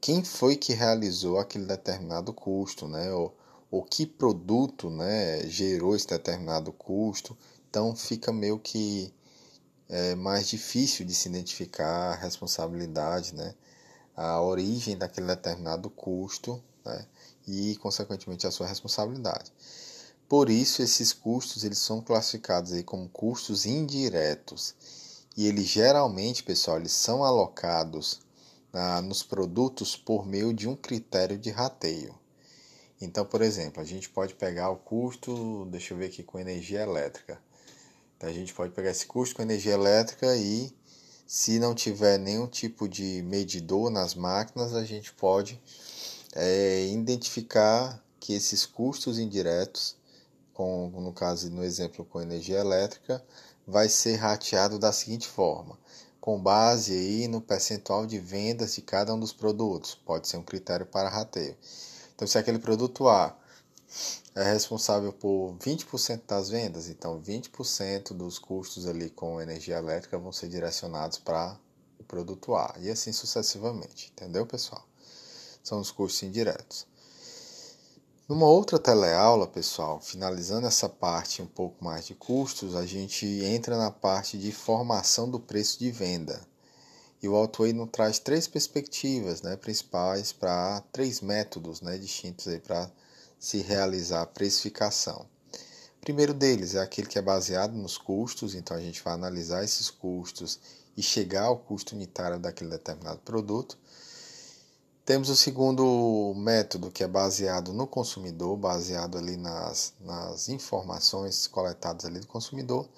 Quem 0.02 0.26
foi 0.26 0.58
que 0.58 0.74
realizou 0.74 1.40
aquele 1.40 1.66
determinado 1.66 2.34
custo, 2.34 2.86
né? 2.86 3.14
Ou, 3.14 3.34
ou 3.72 3.82
que 3.84 4.06
produto, 4.06 4.90
né, 4.90 5.48
gerou 5.48 5.96
esse 5.96 6.08
determinado 6.08 6.74
custo. 6.74 7.38
Então 7.70 7.96
fica 7.96 8.32
meio 8.32 8.60
que 8.60 9.14
é, 9.90 10.16
mais 10.16 10.48
difícil 10.48 11.06
de 11.06 11.14
se 11.14 11.30
identificar 11.30 12.12
a 12.14 12.16
responsabilidade, 12.16 13.34
né? 13.34 13.54
A 14.16 14.42
origem 14.42 14.98
daquele 14.98 15.28
determinado 15.28 15.90
custo, 15.90 16.62
né? 16.86 17.06
E 17.48 17.76
consequentemente 17.78 18.48
a 18.48 18.52
sua 18.52 18.68
responsabilidade. 18.68 19.52
Por 20.28 20.50
isso, 20.50 20.82
esses 20.82 21.14
custos 21.14 21.64
eles 21.64 21.80
são 21.80 22.02
classificados 22.02 22.74
aí 22.74 22.84
como 22.84 23.08
custos 23.10 23.66
indiretos. 23.66 24.76
E 25.38 25.48
eles 25.48 25.68
geralmente, 25.68 26.44
pessoal, 26.44 26.78
eles 26.78 26.92
são 26.92 27.24
alocados 27.24 28.20
ah, 28.74 29.02
nos 29.02 29.24
produtos 29.24 29.96
por 29.96 30.26
meio 30.26 30.54
de 30.54 30.68
um 30.68 30.76
critério 30.76 31.38
de 31.38 31.50
rateio. 31.50 32.14
Então, 33.00 33.24
por 33.26 33.42
exemplo, 33.42 33.82
a 33.82 33.86
gente 33.86 34.10
pode 34.10 34.34
pegar 34.34 34.70
o 34.70 34.78
custo, 34.78 35.66
deixa 35.70 35.94
eu 35.94 35.98
ver 35.98 36.08
aqui, 36.08 36.24
com 36.24 36.40
energia 36.40 36.82
elétrica. 36.82 37.40
Então, 38.18 38.30
a 38.30 38.34
gente 38.34 38.54
pode 38.54 38.74
pegar 38.74 38.92
esse 38.92 39.06
custo 39.06 39.36
com 39.36 39.42
energia 39.42 39.74
elétrica 39.74 40.36
e, 40.36 40.74
se 41.26 41.60
não 41.60 41.76
tiver 41.76 42.18
nenhum 42.18 42.48
tipo 42.48 42.90
de 42.90 43.22
medidor 43.24 43.90
nas 43.90 44.16
máquinas, 44.16 44.74
a 44.74 44.84
gente 44.84 45.14
pode 45.14 45.62
é, 46.34 46.88
identificar 46.88 48.04
que 48.20 48.34
esses 48.34 48.66
custos 48.66 49.20
indiretos 49.20 49.96
com, 50.58 50.90
no 50.90 51.14
caso, 51.14 51.52
no 51.52 51.64
exemplo 51.64 52.04
com 52.04 52.20
energia 52.20 52.58
elétrica, 52.58 53.24
vai 53.68 53.88
ser 53.88 54.16
rateado 54.16 54.80
da 54.80 54.92
seguinte 54.92 55.28
forma, 55.28 55.78
com 56.20 56.42
base 56.42 56.94
aí 56.94 57.28
no 57.28 57.40
percentual 57.40 58.08
de 58.08 58.18
vendas 58.18 58.74
de 58.74 58.82
cada 58.82 59.14
um 59.14 59.20
dos 59.20 59.32
produtos, 59.32 59.94
pode 59.94 60.28
ser 60.28 60.38
um 60.38 60.44
critério 60.44 60.88
para 60.88 61.10
rateio. 61.10 61.56
Então, 62.16 62.28
se 62.28 62.40
aquele 62.40 62.58
produto 62.58 63.08
A 63.08 63.38
é 64.36 64.44
responsável 64.44 65.12
por 65.12 65.56
20% 65.60 66.22
das 66.28 66.50
vendas, 66.50 66.90
então 66.90 67.22
20% 67.22 68.14
dos 68.14 68.38
custos 68.38 68.86
ali 68.88 69.10
com 69.10 69.42
energia 69.42 69.78
elétrica 69.78 70.18
vão 70.18 70.32
ser 70.32 70.50
direcionados 70.50 71.18
para 71.18 71.58
o 71.98 72.04
produto 72.04 72.56
A, 72.56 72.76
e 72.80 72.90
assim 72.90 73.12
sucessivamente, 73.12 74.12
entendeu, 74.12 74.46
pessoal? 74.46 74.86
São 75.64 75.80
os 75.80 75.92
custos 75.92 76.24
indiretos. 76.24 76.86
Numa 78.28 78.46
outra 78.46 78.78
teleaula, 78.78 79.48
pessoal, 79.48 80.02
finalizando 80.02 80.68
essa 80.68 80.90
parte 80.90 81.42
um 81.42 81.48
pouco 81.48 81.82
mais 81.82 82.06
de 82.06 82.14
custos, 82.14 82.76
a 82.76 82.86
gente 82.86 83.26
entra 83.26 83.78
na 83.78 83.90
parte 83.90 84.38
de 84.38 84.52
formação 84.52 85.32
do 85.32 85.40
preço 85.40 85.80
de 85.80 85.90
venda. 85.90 86.46
E 87.24 87.28
o 87.30 87.36
autor 87.36 87.74
nos 87.74 87.90
traz 87.90 88.20
três 88.20 88.46
perspectivas 88.46 89.42
né, 89.42 89.56
principais 89.56 90.34
para 90.34 90.84
três 90.92 91.22
métodos 91.22 91.80
né, 91.80 91.98
distintos 91.98 92.46
para 92.66 92.92
se 93.40 93.60
realizar 93.60 94.22
a 94.22 94.26
precificação. 94.26 95.26
O 95.98 96.02
primeiro 96.02 96.34
deles 96.34 96.76
é 96.76 96.80
aquele 96.80 97.08
que 97.08 97.20
é 97.20 97.22
baseado 97.22 97.74
nos 97.74 97.98
custos, 97.98 98.56
então 98.56 98.76
a 98.76 98.80
gente 98.80 99.04
vai 99.04 99.14
analisar 99.14 99.64
esses 99.64 99.90
custos 99.90 100.60
e 100.96 101.04
chegar 101.04 101.44
ao 101.44 101.58
custo 101.58 101.96
unitário 101.96 102.40
daquele 102.40 102.70
determinado 102.70 103.20
produto. 103.20 103.78
Temos 105.06 105.30
o 105.30 105.36
segundo 105.36 106.34
método, 106.36 106.92
que 106.92 107.04
é 107.04 107.08
baseado 107.08 107.72
no 107.72 107.88
consumidor, 107.88 108.58
baseado 108.58 109.18
ali 109.18 109.38
nas, 109.38 109.94
nas 110.02 110.50
informações 110.50 111.48
coletadas 111.48 112.06
ali 112.06 112.20
do 112.20 112.28
consumidor. 112.28 112.90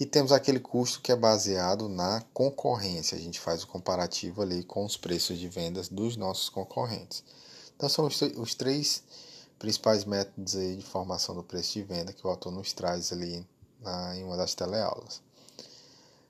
E 0.00 0.04
temos 0.04 0.32
aquele 0.32 0.58
custo 0.58 1.00
que 1.00 1.12
é 1.12 1.16
baseado 1.16 1.88
na 1.88 2.24
concorrência. 2.32 3.16
A 3.16 3.20
gente 3.20 3.38
faz 3.38 3.62
o 3.62 3.68
comparativo 3.68 4.42
ali 4.42 4.64
com 4.64 4.84
os 4.84 4.96
preços 4.96 5.38
de 5.38 5.48
vendas 5.48 5.88
dos 5.88 6.16
nossos 6.16 6.48
concorrentes. 6.48 7.22
Então 7.76 7.88
são 7.88 8.06
os, 8.06 8.20
os 8.20 8.54
três 8.54 9.04
principais 9.58 10.04
métodos 10.04 10.56
aí 10.56 10.76
de 10.76 10.84
formação 10.84 11.34
do 11.34 11.42
preço 11.42 11.74
de 11.74 11.82
venda 11.82 12.12
que 12.12 12.26
o 12.26 12.30
autor 12.30 12.52
nos 12.52 12.72
traz 12.72 13.12
ali 13.12 13.46
na, 13.80 14.16
em 14.16 14.24
uma 14.24 14.36
das 14.36 14.54
teleaulas. 14.54 15.22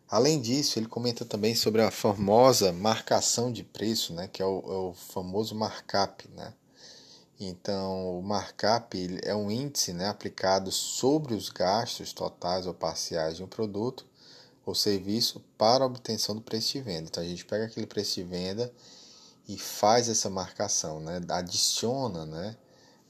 Além 0.08 0.40
disso, 0.40 0.78
ele 0.78 0.86
comenta 0.86 1.24
também 1.24 1.54
sobre 1.54 1.82
a 1.82 1.90
famosa 1.90 2.72
marcação 2.72 3.50
de 3.50 3.64
preço, 3.64 4.12
né, 4.12 4.28
que 4.28 4.42
é 4.42 4.44
o, 4.44 4.58
é 4.60 4.90
o 4.90 4.94
famoso 4.94 5.54
markup. 5.54 6.28
Né? 6.28 6.52
Então, 7.40 8.18
o 8.18 8.22
markup 8.22 9.18
é 9.22 9.34
um 9.34 9.50
índice 9.50 9.92
né, 9.92 10.08
aplicado 10.08 10.70
sobre 10.70 11.34
os 11.34 11.48
gastos 11.48 12.12
totais 12.12 12.66
ou 12.66 12.74
parciais 12.74 13.36
de 13.36 13.42
um 13.42 13.48
produto 13.48 14.06
ou 14.64 14.74
serviço 14.74 15.42
para 15.58 15.84
obtenção 15.84 16.34
do 16.34 16.40
preço 16.40 16.72
de 16.72 16.80
venda. 16.80 17.08
Então, 17.08 17.22
a 17.22 17.26
gente 17.26 17.44
pega 17.44 17.64
aquele 17.64 17.86
preço 17.86 18.14
de 18.14 18.22
venda 18.22 18.72
e 19.48 19.58
faz 19.58 20.08
essa 20.08 20.30
marcação, 20.30 21.00
né, 21.00 21.20
adiciona 21.28 22.24
né, 22.24 22.56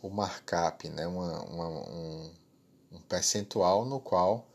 o 0.04 0.10
markup, 0.10 0.86
né, 0.90 1.06
uma, 1.06 1.42
uma 1.44 1.68
um, 1.68 2.30
um 2.92 3.00
percentual 3.08 3.86
no 3.86 3.98
qual 3.98 4.46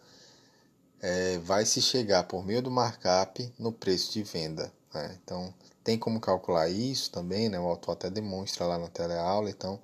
é, 1.01 1.39
vai 1.39 1.65
se 1.65 1.81
chegar 1.81 2.23
por 2.25 2.45
meio 2.45 2.61
do 2.61 2.69
markup 2.69 3.51
no 3.57 3.71
preço 3.71 4.13
de 4.13 4.21
venda. 4.21 4.71
Né? 4.93 5.17
Então, 5.23 5.51
tem 5.83 5.97
como 5.97 6.19
calcular 6.19 6.69
isso 6.69 7.09
também, 7.09 7.49
né? 7.49 7.59
o 7.59 7.65
autor 7.65 7.93
até 7.93 8.11
demonstra 8.11 8.67
lá 8.67 8.77
na 8.77 8.89
teleaula, 8.89 9.49
então 9.49 9.79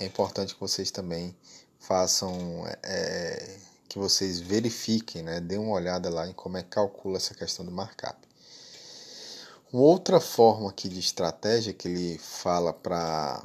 é 0.00 0.06
importante 0.06 0.54
que 0.54 0.60
vocês 0.60 0.90
também 0.90 1.36
façam, 1.78 2.64
é, 2.82 3.58
que 3.90 3.98
vocês 3.98 4.40
verifiquem, 4.40 5.22
né? 5.22 5.40
dêem 5.40 5.60
uma 5.60 5.74
olhada 5.74 6.08
lá 6.08 6.26
em 6.26 6.32
como 6.32 6.56
é 6.56 6.62
que 6.62 6.70
calcula 6.70 7.18
essa 7.18 7.34
questão 7.34 7.66
do 7.66 7.70
markup. 7.70 8.16
Uma 9.70 9.82
outra 9.82 10.20
forma 10.20 10.70
aqui 10.70 10.88
de 10.88 11.00
estratégia 11.00 11.74
que 11.74 11.86
ele 11.86 12.18
fala 12.18 12.72
para 12.72 13.44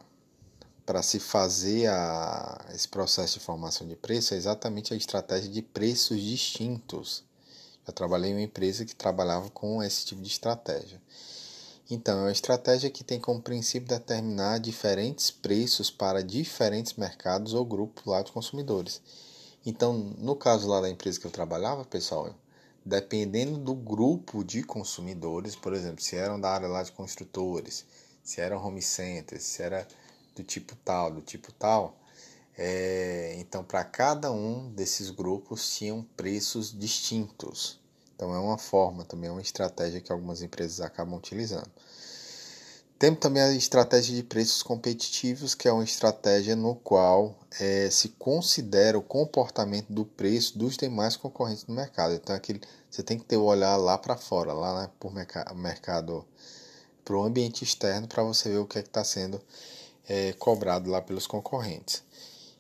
para 0.88 1.04
se 1.04 1.20
fazer 1.20 1.88
a, 1.88 2.66
esse 2.74 2.88
processo 2.88 3.38
de 3.38 3.44
formação 3.44 3.86
de 3.86 3.98
preço 3.98 4.34
é 4.34 4.38
exatamente 4.38 4.94
a 4.94 4.98
estratégia 4.98 5.52
de 5.52 5.62
preços 5.62 6.18
distintos. 6.22 7.26
Eu 7.86 7.92
trabalhei 7.92 8.32
em 8.32 8.36
uma 8.36 8.42
empresa 8.42 8.86
que 8.86 8.96
trabalhava 8.96 9.50
com 9.50 9.84
esse 9.84 10.06
tipo 10.06 10.22
de 10.22 10.30
estratégia. 10.30 11.02
Então, 11.92 12.20
é 12.20 12.22
uma 12.24 12.32
estratégia 12.32 12.90
que 12.90 13.04
tem 13.04 13.20
como 13.20 13.42
princípio 13.42 13.90
determinar 13.90 14.60
diferentes 14.60 15.30
preços 15.30 15.92
para 15.92 16.24
diferentes 16.24 16.94
mercados 16.94 17.54
ou 17.54 17.66
grupos 17.66 18.06
lá 18.06 18.22
de 18.22 18.32
consumidores. 18.32 19.02
Então, 19.66 19.94
no 20.18 20.38
caso 20.38 20.70
lá 20.70 20.80
da 20.80 20.90
empresa 20.90 21.20
que 21.20 21.28
eu 21.28 21.32
trabalhava, 21.32 21.84
pessoal, 21.84 22.34
dependendo 22.86 23.58
do 23.58 23.76
grupo 23.76 24.42
de 24.42 24.64
consumidores, 24.64 25.54
por 25.54 25.74
exemplo, 25.74 26.02
se 26.02 26.16
eram 26.16 26.40
da 26.40 26.50
área 26.50 26.70
lá 26.70 26.82
de 26.82 26.94
construtores, 26.94 27.86
se 28.24 28.40
eram 28.40 28.66
home 28.66 28.82
centers, 28.82 29.44
se 29.44 29.62
era 29.62 29.86
do 30.38 30.44
tipo 30.44 30.76
tal, 30.78 31.12
do 31.12 31.22
tipo 31.22 31.52
tal. 31.52 31.98
É, 32.58 33.36
então, 33.38 33.64
para 33.64 33.84
cada 33.84 34.32
um 34.32 34.72
desses 34.72 35.10
grupos 35.10 35.76
tinham 35.76 36.04
preços 36.16 36.78
distintos. 36.78 37.80
Então, 38.16 38.34
é 38.34 38.40
uma 38.40 38.58
forma, 38.58 39.06
também 39.06 39.30
é 39.30 39.32
uma 39.32 39.42
estratégia 39.42 40.02
que 40.02 40.12
algumas 40.12 40.42
empresas 40.42 40.82
acabam 40.82 41.16
utilizando. 41.16 41.70
Temos 42.98 43.20
também 43.20 43.44
a 43.44 43.54
estratégia 43.54 44.16
de 44.16 44.24
preços 44.24 44.64
competitivos, 44.64 45.54
que 45.54 45.68
é 45.68 45.72
uma 45.72 45.84
estratégia 45.84 46.56
no 46.56 46.74
qual 46.74 47.36
é, 47.60 47.92
se 47.92 48.10
considera 48.10 48.98
o 48.98 49.04
comportamento 49.04 49.94
do 49.94 50.04
preço 50.04 50.58
dos 50.58 50.76
demais 50.76 51.16
concorrentes 51.16 51.68
no 51.68 51.76
mercado. 51.76 52.16
Então, 52.16 52.36
aquele, 52.36 52.60
você 52.90 53.04
tem 53.04 53.20
que 53.20 53.26
ter 53.26 53.38
o 53.38 53.44
olhar 53.44 53.78
lá 53.78 54.00
para 54.00 54.18
fora, 54.18 54.52
lá 54.52 54.82
né, 54.82 54.90
por 55.00 55.14
mercado, 55.14 56.26
para 57.06 57.16
o 57.16 57.22
ambiente 57.22 57.64
externo, 57.64 58.08
para 58.08 58.24
você 58.24 58.50
ver 58.50 58.58
o 58.58 58.66
que 58.66 58.80
é 58.80 58.82
está 58.82 59.04
sendo 59.04 59.40
é, 60.08 60.34
cobrado 60.34 60.90
lá 60.90 61.02
pelos 61.02 61.28
concorrentes. 61.28 62.04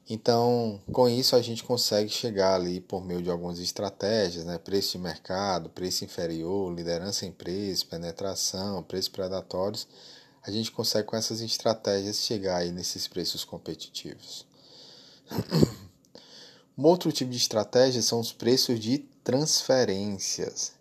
Então, 0.09 0.81
com 0.91 1.09
isso 1.09 1.35
a 1.35 1.41
gente 1.41 1.63
consegue 1.63 2.09
chegar 2.09 2.55
ali 2.55 2.79
por 2.79 3.03
meio 3.03 3.21
de 3.21 3.29
algumas 3.29 3.59
estratégias, 3.59 4.45
né? 4.45 4.57
preço 4.57 4.93
de 4.93 4.99
mercado, 4.99 5.69
preço 5.69 6.05
inferior, 6.05 6.73
liderança 6.73 7.25
em 7.25 7.31
preço, 7.31 7.87
penetração, 7.87 8.81
preços 8.83 9.09
predatórios. 9.09 9.85
A 10.43 10.49
gente 10.49 10.71
consegue 10.71 11.07
com 11.07 11.17
essas 11.17 11.41
estratégias 11.41 12.17
chegar 12.17 12.57
aí 12.57 12.71
nesses 12.71 13.05
preços 13.05 13.43
competitivos. 13.43 14.45
Um 16.77 16.85
outro 16.85 17.11
tipo 17.11 17.31
de 17.31 17.37
estratégia 17.37 18.03
são 18.03 18.19
os 18.19 18.31
preços 18.31 18.79
de 18.79 18.99
transferências. 19.23 20.73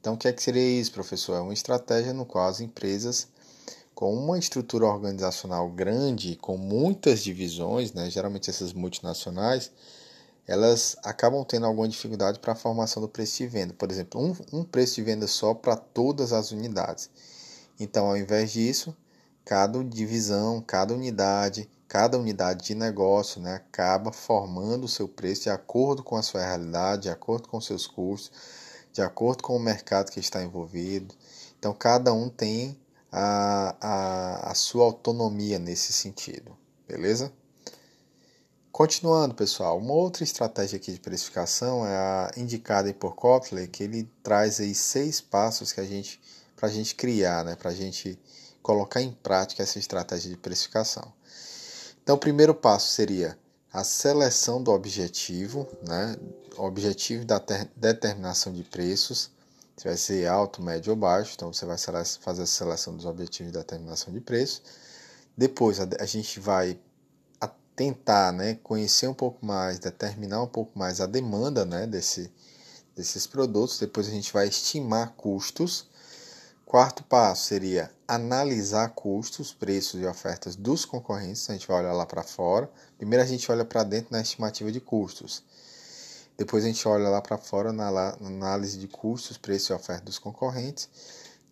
Então, 0.00 0.14
o 0.14 0.16
que 0.16 0.26
é 0.26 0.32
que 0.32 0.42
seria 0.42 0.80
isso, 0.80 0.90
professor? 0.90 1.36
É 1.36 1.40
uma 1.40 1.52
estratégia 1.52 2.14
no 2.14 2.24
qual 2.24 2.48
as 2.48 2.60
empresas 2.60 3.28
com 3.94 4.12
uma 4.12 4.38
estrutura 4.38 4.86
organizacional 4.86 5.70
grande, 5.70 6.36
com 6.36 6.56
muitas 6.56 7.20
divisões, 7.20 7.92
né, 7.92 8.10
geralmente 8.10 8.50
essas 8.50 8.72
multinacionais, 8.72 9.70
elas 10.46 10.96
acabam 11.02 11.44
tendo 11.44 11.64
alguma 11.66 11.88
dificuldade 11.88 12.38
para 12.38 12.52
a 12.52 12.56
formação 12.56 13.00
do 13.00 13.08
preço 13.08 13.38
de 13.38 13.46
venda. 13.46 13.72
Por 13.72 13.90
exemplo, 13.90 14.20
um, 14.20 14.60
um 14.60 14.64
preço 14.64 14.96
de 14.96 15.02
venda 15.02 15.26
só 15.26 15.54
para 15.54 15.76
todas 15.76 16.32
as 16.32 16.50
unidades. 16.50 17.08
Então, 17.78 18.06
ao 18.06 18.16
invés 18.16 18.52
disso, 18.52 18.94
cada 19.44 19.82
divisão, 19.82 20.60
cada 20.60 20.92
unidade, 20.92 21.68
cada 21.88 22.18
unidade 22.18 22.66
de 22.66 22.74
negócio 22.74 23.40
né, 23.40 23.54
acaba 23.54 24.12
formando 24.12 24.84
o 24.84 24.88
seu 24.88 25.08
preço 25.08 25.44
de 25.44 25.50
acordo 25.50 26.02
com 26.02 26.16
a 26.16 26.22
sua 26.22 26.42
realidade, 26.42 27.02
de 27.02 27.10
acordo 27.10 27.48
com 27.48 27.60
seus 27.60 27.86
custos, 27.86 28.32
de 28.92 29.00
acordo 29.00 29.42
com 29.42 29.56
o 29.56 29.60
mercado 29.60 30.10
que 30.10 30.20
está 30.20 30.42
envolvido. 30.42 31.14
Então, 31.58 31.72
cada 31.72 32.12
um 32.12 32.28
tem 32.28 32.76
a, 33.16 33.76
a, 33.80 34.50
a 34.50 34.54
sua 34.54 34.84
autonomia 34.84 35.56
nesse 35.56 35.92
sentido, 35.92 36.56
beleza? 36.88 37.32
Continuando, 38.72 39.36
pessoal, 39.36 39.78
uma 39.78 39.94
outra 39.94 40.24
estratégia 40.24 40.78
aqui 40.78 40.92
de 40.92 40.98
precificação 40.98 41.86
é 41.86 41.96
a 41.96 42.30
indicada 42.36 42.92
por 42.92 43.14
Kotler, 43.14 43.70
que 43.70 43.84
ele 43.84 44.10
traz 44.20 44.58
aí 44.58 44.74
seis 44.74 45.20
passos 45.20 45.70
que 45.72 45.80
a 45.80 45.84
gente 45.84 46.20
para 46.56 46.68
a 46.68 46.72
gente 46.72 46.94
criar, 46.96 47.44
né, 47.44 47.54
para 47.54 47.70
a 47.70 47.74
gente 47.74 48.18
colocar 48.62 49.00
em 49.00 49.12
prática 49.12 49.62
essa 49.62 49.78
estratégia 49.78 50.30
de 50.30 50.36
precificação. 50.36 51.12
Então, 52.02 52.16
o 52.16 52.18
primeiro 52.18 52.54
passo 52.54 52.90
seria 52.90 53.38
a 53.72 53.84
seleção 53.84 54.60
do 54.60 54.72
objetivo, 54.72 55.68
né, 55.86 56.16
objetivo 56.56 57.24
da 57.24 57.40
determinação 57.76 58.52
de 58.52 58.64
preços 58.64 59.30
se 59.76 59.84
vai 59.84 59.96
ser 59.96 60.26
alto, 60.26 60.62
médio 60.62 60.92
ou 60.92 60.96
baixo. 60.96 61.32
Então 61.34 61.52
você 61.52 61.66
vai 61.66 61.76
fazer 61.76 62.42
a 62.42 62.46
seleção 62.46 62.96
dos 62.96 63.06
objetivos 63.06 63.52
de 63.52 63.58
determinação 63.58 64.12
de 64.12 64.20
preço. 64.20 64.62
Depois 65.36 65.78
a 65.80 66.06
gente 66.06 66.38
vai 66.38 66.78
tentar 67.76 68.32
né, 68.32 68.58
conhecer 68.62 69.08
um 69.08 69.14
pouco 69.14 69.44
mais, 69.44 69.78
determinar 69.78 70.42
um 70.42 70.46
pouco 70.46 70.78
mais 70.78 71.00
a 71.00 71.06
demanda 71.06 71.64
né, 71.64 71.86
desse, 71.86 72.30
desses 72.94 73.26
produtos. 73.26 73.78
Depois 73.78 74.06
a 74.06 74.10
gente 74.10 74.32
vai 74.32 74.48
estimar 74.48 75.12
custos. 75.16 75.86
Quarto 76.64 77.02
passo 77.04 77.46
seria 77.46 77.90
analisar 78.06 78.88
custos, 78.90 79.52
preços 79.52 80.00
e 80.00 80.06
ofertas 80.06 80.56
dos 80.56 80.84
concorrentes. 80.84 81.48
A 81.48 81.52
gente 81.52 81.68
vai 81.68 81.80
olhar 81.80 81.92
lá 81.92 82.06
para 82.06 82.22
fora. 82.22 82.70
Primeiro 82.96 83.22
a 83.22 83.26
gente 83.26 83.50
olha 83.50 83.64
para 83.64 83.82
dentro 83.82 84.12
na 84.12 84.20
estimativa 84.20 84.72
de 84.72 84.80
custos. 84.80 85.42
Depois 86.36 86.64
a 86.64 86.66
gente 86.66 86.86
olha 86.88 87.08
lá 87.08 87.22
para 87.22 87.38
fora 87.38 87.72
na 87.72 87.88
análise 88.20 88.76
de 88.76 88.88
custos, 88.88 89.38
preço 89.38 89.72
e 89.72 89.74
oferta 89.74 90.04
dos 90.04 90.18
concorrentes. 90.18 90.88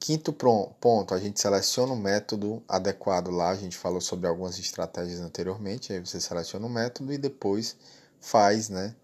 Quinto 0.00 0.32
ponto, 0.32 1.14
a 1.14 1.20
gente 1.20 1.40
seleciona 1.40 1.92
o 1.92 1.96
método 1.96 2.60
adequado 2.66 3.30
lá. 3.30 3.50
A 3.50 3.54
gente 3.54 3.76
falou 3.76 4.00
sobre 4.00 4.26
algumas 4.26 4.58
estratégias 4.58 5.20
anteriormente. 5.20 5.92
Aí 5.92 6.00
você 6.00 6.20
seleciona 6.20 6.66
o 6.66 6.70
método 6.70 7.12
e 7.12 7.18
depois 7.18 7.76
faz 8.20 8.68
né, 8.68 8.96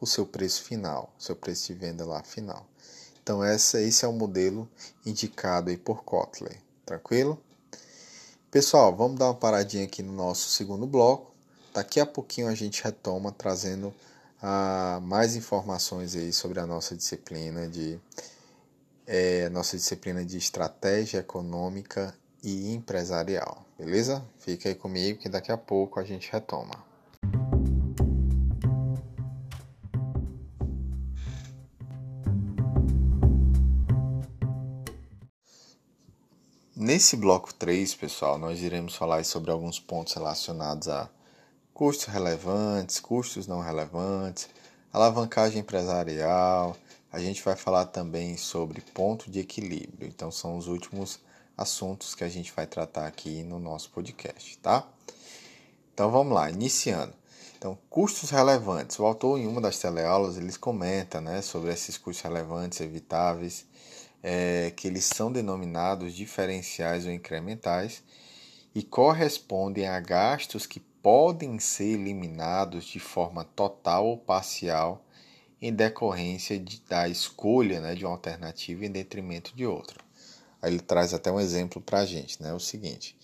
o 0.00 0.06
seu 0.06 0.24
preço 0.24 0.62
final, 0.62 1.12
seu 1.18 1.34
preço 1.34 1.66
de 1.66 1.74
venda 1.74 2.04
lá 2.04 2.22
final. 2.22 2.64
Então 3.20 3.42
essa, 3.42 3.80
esse 3.80 4.04
é 4.04 4.08
o 4.08 4.12
modelo 4.12 4.68
indicado 5.04 5.70
aí 5.70 5.76
por 5.76 6.04
Kotler. 6.04 6.56
Tranquilo? 6.86 7.42
Pessoal, 8.48 8.94
vamos 8.94 9.18
dar 9.18 9.26
uma 9.26 9.34
paradinha 9.34 9.82
aqui 9.82 10.00
no 10.00 10.12
nosso 10.12 10.50
segundo 10.50 10.86
bloco. 10.86 11.32
Daqui 11.72 11.98
a 11.98 12.06
pouquinho 12.06 12.46
a 12.46 12.54
gente 12.54 12.84
retoma 12.84 13.32
trazendo 13.32 13.92
mais 15.02 15.36
informações 15.36 16.14
aí 16.14 16.32
sobre 16.32 16.60
a 16.60 16.66
nossa 16.66 16.94
disciplina 16.94 17.66
de 17.66 17.98
é, 19.06 19.48
nossa 19.50 19.76
disciplina 19.76 20.24
de 20.24 20.36
estratégia 20.36 21.18
econômica 21.18 22.14
e 22.42 22.72
empresarial, 22.74 23.64
beleza? 23.78 24.24
Fica 24.38 24.68
aí 24.68 24.74
comigo 24.74 25.18
que 25.18 25.28
daqui 25.28 25.50
a 25.50 25.56
pouco 25.56 25.98
a 25.98 26.04
gente 26.04 26.30
retoma. 26.30 26.74
Nesse 36.76 37.16
bloco 37.16 37.54
3, 37.54 37.94
pessoal, 37.94 38.36
nós 38.36 38.60
iremos 38.60 38.94
falar 38.94 39.24
sobre 39.24 39.50
alguns 39.50 39.80
pontos 39.80 40.12
relacionados 40.12 40.88
a 40.88 41.08
custos 41.74 42.06
relevantes, 42.06 43.00
custos 43.00 43.48
não 43.48 43.60
relevantes, 43.60 44.48
alavancagem 44.92 45.60
empresarial. 45.60 46.76
A 47.12 47.18
gente 47.18 47.42
vai 47.42 47.56
falar 47.56 47.86
também 47.86 48.36
sobre 48.36 48.80
ponto 48.80 49.28
de 49.28 49.40
equilíbrio. 49.40 50.08
Então, 50.08 50.30
são 50.30 50.56
os 50.56 50.68
últimos 50.68 51.18
assuntos 51.56 52.14
que 52.14 52.22
a 52.24 52.28
gente 52.28 52.52
vai 52.52 52.66
tratar 52.66 53.06
aqui 53.06 53.42
no 53.42 53.58
nosso 53.58 53.90
podcast, 53.90 54.56
tá? 54.58 54.88
Então, 55.92 56.10
vamos 56.10 56.32
lá, 56.32 56.48
iniciando. 56.48 57.12
Então, 57.58 57.76
custos 57.90 58.30
relevantes. 58.30 58.98
O 58.98 59.04
autor, 59.04 59.38
em 59.38 59.46
uma 59.46 59.60
das 59.60 59.78
teleaulas, 59.78 60.36
eles 60.36 60.56
comenta 60.56 61.20
né, 61.20 61.42
sobre 61.42 61.72
esses 61.72 61.98
custos 61.98 62.22
relevantes, 62.22 62.80
evitáveis, 62.80 63.66
é, 64.22 64.72
que 64.76 64.86
eles 64.86 65.04
são 65.04 65.30
denominados 65.30 66.14
diferenciais 66.14 67.04
ou 67.04 67.12
incrementais 67.12 68.02
e 68.74 68.82
correspondem 68.82 69.86
a 69.86 70.00
gastos 70.00 70.66
que 70.66 70.80
podem 71.04 71.58
ser 71.58 72.00
eliminados 72.00 72.86
de 72.86 72.98
forma 72.98 73.44
total 73.44 74.06
ou 74.06 74.16
parcial 74.16 75.04
em 75.60 75.70
decorrência 75.70 76.58
de, 76.58 76.80
da 76.88 77.06
escolha 77.06 77.78
né, 77.78 77.94
de 77.94 78.06
uma 78.06 78.14
alternativa 78.14 78.86
em 78.86 78.90
detrimento 78.90 79.54
de 79.54 79.66
outra. 79.66 80.02
Aí 80.62 80.72
ele 80.72 80.80
traz 80.80 81.12
até 81.12 81.30
um 81.30 81.38
exemplo 81.38 81.82
para 81.82 81.98
a 81.98 82.06
gente, 82.06 82.42
né? 82.42 82.54
O 82.54 82.58
seguinte: 82.58 83.14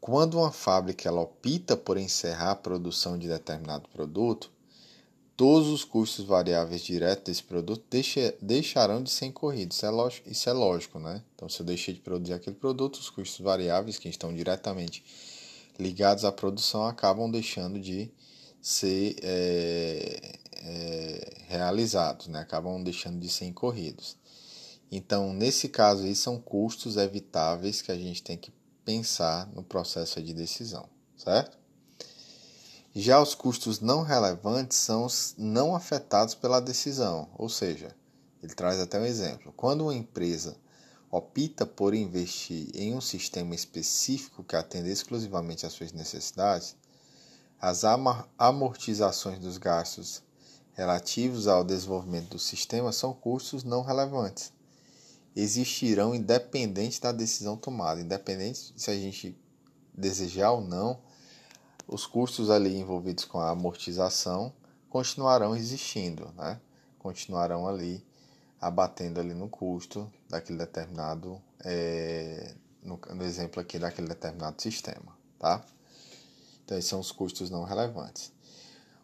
quando 0.00 0.38
uma 0.38 0.50
fábrica 0.50 1.08
ela 1.08 1.20
opta 1.20 1.76
por 1.76 1.96
encerrar 1.96 2.50
a 2.50 2.56
produção 2.56 3.16
de 3.16 3.28
determinado 3.28 3.88
produto, 3.90 4.50
todos 5.36 5.68
os 5.68 5.84
custos 5.84 6.24
variáveis 6.24 6.82
diretos 6.82 7.26
desse 7.26 7.44
produto 7.44 7.84
deixa, 7.88 8.34
deixarão 8.42 9.00
de 9.00 9.10
ser 9.10 9.26
incorridos. 9.26 9.76
Isso 9.76 9.86
é, 9.86 9.90
lógico, 9.90 10.28
isso 10.28 10.50
é 10.50 10.52
lógico, 10.52 10.98
né? 10.98 11.22
Então, 11.36 11.48
se 11.48 11.60
eu 11.60 11.66
deixei 11.66 11.94
de 11.94 12.00
produzir 12.00 12.32
aquele 12.32 12.56
produto, 12.56 12.96
os 12.96 13.08
custos 13.08 13.38
variáveis 13.38 14.00
que 14.00 14.08
estão 14.08 14.34
diretamente 14.34 15.04
ligados 15.78 16.24
à 16.24 16.32
produção 16.32 16.86
acabam 16.86 17.30
deixando 17.30 17.80
de 17.80 18.10
ser 18.60 19.16
é, 19.22 20.38
é, 20.56 21.34
realizados, 21.48 22.28
né? 22.28 22.40
acabam 22.40 22.82
deixando 22.82 23.18
de 23.20 23.28
ser 23.28 23.44
incorridos. 23.44 24.16
Então, 24.90 25.32
nesse 25.32 25.68
caso 25.68 26.04
aí, 26.04 26.14
são 26.14 26.38
custos 26.38 26.96
evitáveis 26.96 27.82
que 27.82 27.90
a 27.90 27.96
gente 27.96 28.22
tem 28.22 28.36
que 28.36 28.52
pensar 28.84 29.46
no 29.52 29.62
processo 29.62 30.22
de 30.22 30.32
decisão, 30.32 30.88
certo? 31.16 31.58
Já 32.94 33.20
os 33.20 33.34
custos 33.34 33.80
não 33.80 34.02
relevantes 34.02 34.78
são 34.78 35.04
os 35.04 35.34
não 35.36 35.74
afetados 35.74 36.34
pela 36.34 36.60
decisão, 36.60 37.28
ou 37.36 37.48
seja, 37.48 37.94
ele 38.40 38.54
traz 38.54 38.78
até 38.78 39.00
um 39.00 39.04
exemplo. 39.04 39.52
Quando 39.56 39.80
uma 39.80 39.94
empresa 39.94 40.56
opta 41.16 41.64
por 41.64 41.94
investir 41.94 42.68
em 42.74 42.92
um 42.92 43.00
sistema 43.00 43.54
específico 43.54 44.42
que 44.42 44.56
atenda 44.56 44.88
exclusivamente 44.88 45.64
às 45.64 45.72
suas 45.72 45.92
necessidades, 45.92 46.74
as 47.60 47.84
amortizações 48.36 49.38
dos 49.38 49.56
gastos 49.56 50.24
relativos 50.72 51.46
ao 51.46 51.62
desenvolvimento 51.62 52.30
do 52.30 52.38
sistema 52.40 52.90
são 52.90 53.14
custos 53.14 53.62
não 53.62 53.82
relevantes. 53.82 54.52
Existirão 55.36 56.16
independente 56.16 57.00
da 57.00 57.12
decisão 57.12 57.56
tomada, 57.56 58.00
independente 58.00 58.74
se 58.76 58.90
a 58.90 58.94
gente 58.94 59.38
desejar 59.96 60.50
ou 60.50 60.62
não, 60.62 60.98
os 61.86 62.06
custos 62.06 62.50
ali 62.50 62.76
envolvidos 62.76 63.24
com 63.24 63.38
a 63.38 63.50
amortização 63.50 64.52
continuarão 64.90 65.54
existindo, 65.54 66.32
né? 66.36 66.60
continuarão 66.98 67.68
ali 67.68 68.04
abatendo 68.64 69.20
ali 69.20 69.34
no 69.34 69.46
custo 69.46 70.10
daquele 70.26 70.58
determinado, 70.58 71.40
é, 71.62 72.54
no, 72.82 72.98
no, 73.14 73.22
exemplo 73.22 73.60
aqui 73.60 73.78
daquele 73.78 74.08
determinado 74.08 74.60
sistema, 74.60 75.14
tá? 75.38 75.62
Então 76.64 76.78
esses 76.78 76.88
são 76.88 76.98
os 76.98 77.12
custos 77.12 77.50
não 77.50 77.64
relevantes. 77.64 78.32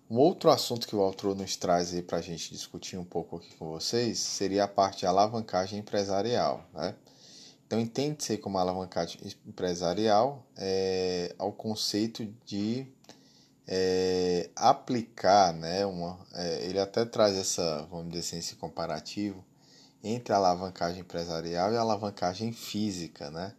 Um 0.08 0.16
outro 0.16 0.50
assunto 0.50 0.88
que 0.88 0.96
o 0.96 1.02
autor 1.02 1.36
nos 1.36 1.56
traz 1.56 1.92
para 2.00 2.18
a 2.18 2.22
gente 2.22 2.50
discutir 2.50 2.96
um 2.96 3.04
pouco 3.04 3.36
aqui 3.36 3.54
com 3.56 3.68
vocês 3.68 4.18
seria 4.18 4.64
a 4.64 4.68
parte 4.68 5.00
de 5.00 5.06
alavancagem 5.06 5.78
empresarial, 5.78 6.64
né? 6.72 6.94
Então 7.66 7.78
entende-se 7.78 8.38
como 8.38 8.56
alavancagem 8.56 9.20
empresarial 9.46 10.44
é, 10.56 11.34
ao 11.38 11.52
conceito 11.52 12.26
de 12.46 12.86
é, 13.68 14.48
aplicar, 14.56 15.52
né, 15.52 15.86
uma, 15.86 16.18
é, 16.34 16.64
ele 16.64 16.80
até 16.80 17.04
traz 17.04 17.36
essa, 17.36 17.86
vamos 17.88 18.08
dizer 18.08 18.20
assim, 18.20 18.38
esse 18.38 18.56
comparativo 18.56 19.44
entre 20.02 20.32
a 20.32 20.36
alavancagem 20.36 21.00
empresarial 21.00 21.72
e 21.72 21.76
a 21.76 21.80
alavancagem 21.80 22.52
física, 22.52 23.30
né? 23.30 23.54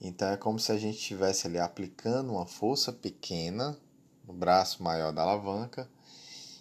Então 0.00 0.28
é 0.28 0.36
como 0.36 0.58
se 0.58 0.72
a 0.72 0.76
gente 0.76 0.98
estivesse 0.98 1.46
ali 1.46 1.58
aplicando 1.58 2.32
uma 2.32 2.46
força 2.46 2.92
pequena 2.92 3.78
no 4.26 4.32
braço 4.32 4.82
maior 4.82 5.12
da 5.12 5.22
alavanca 5.22 5.88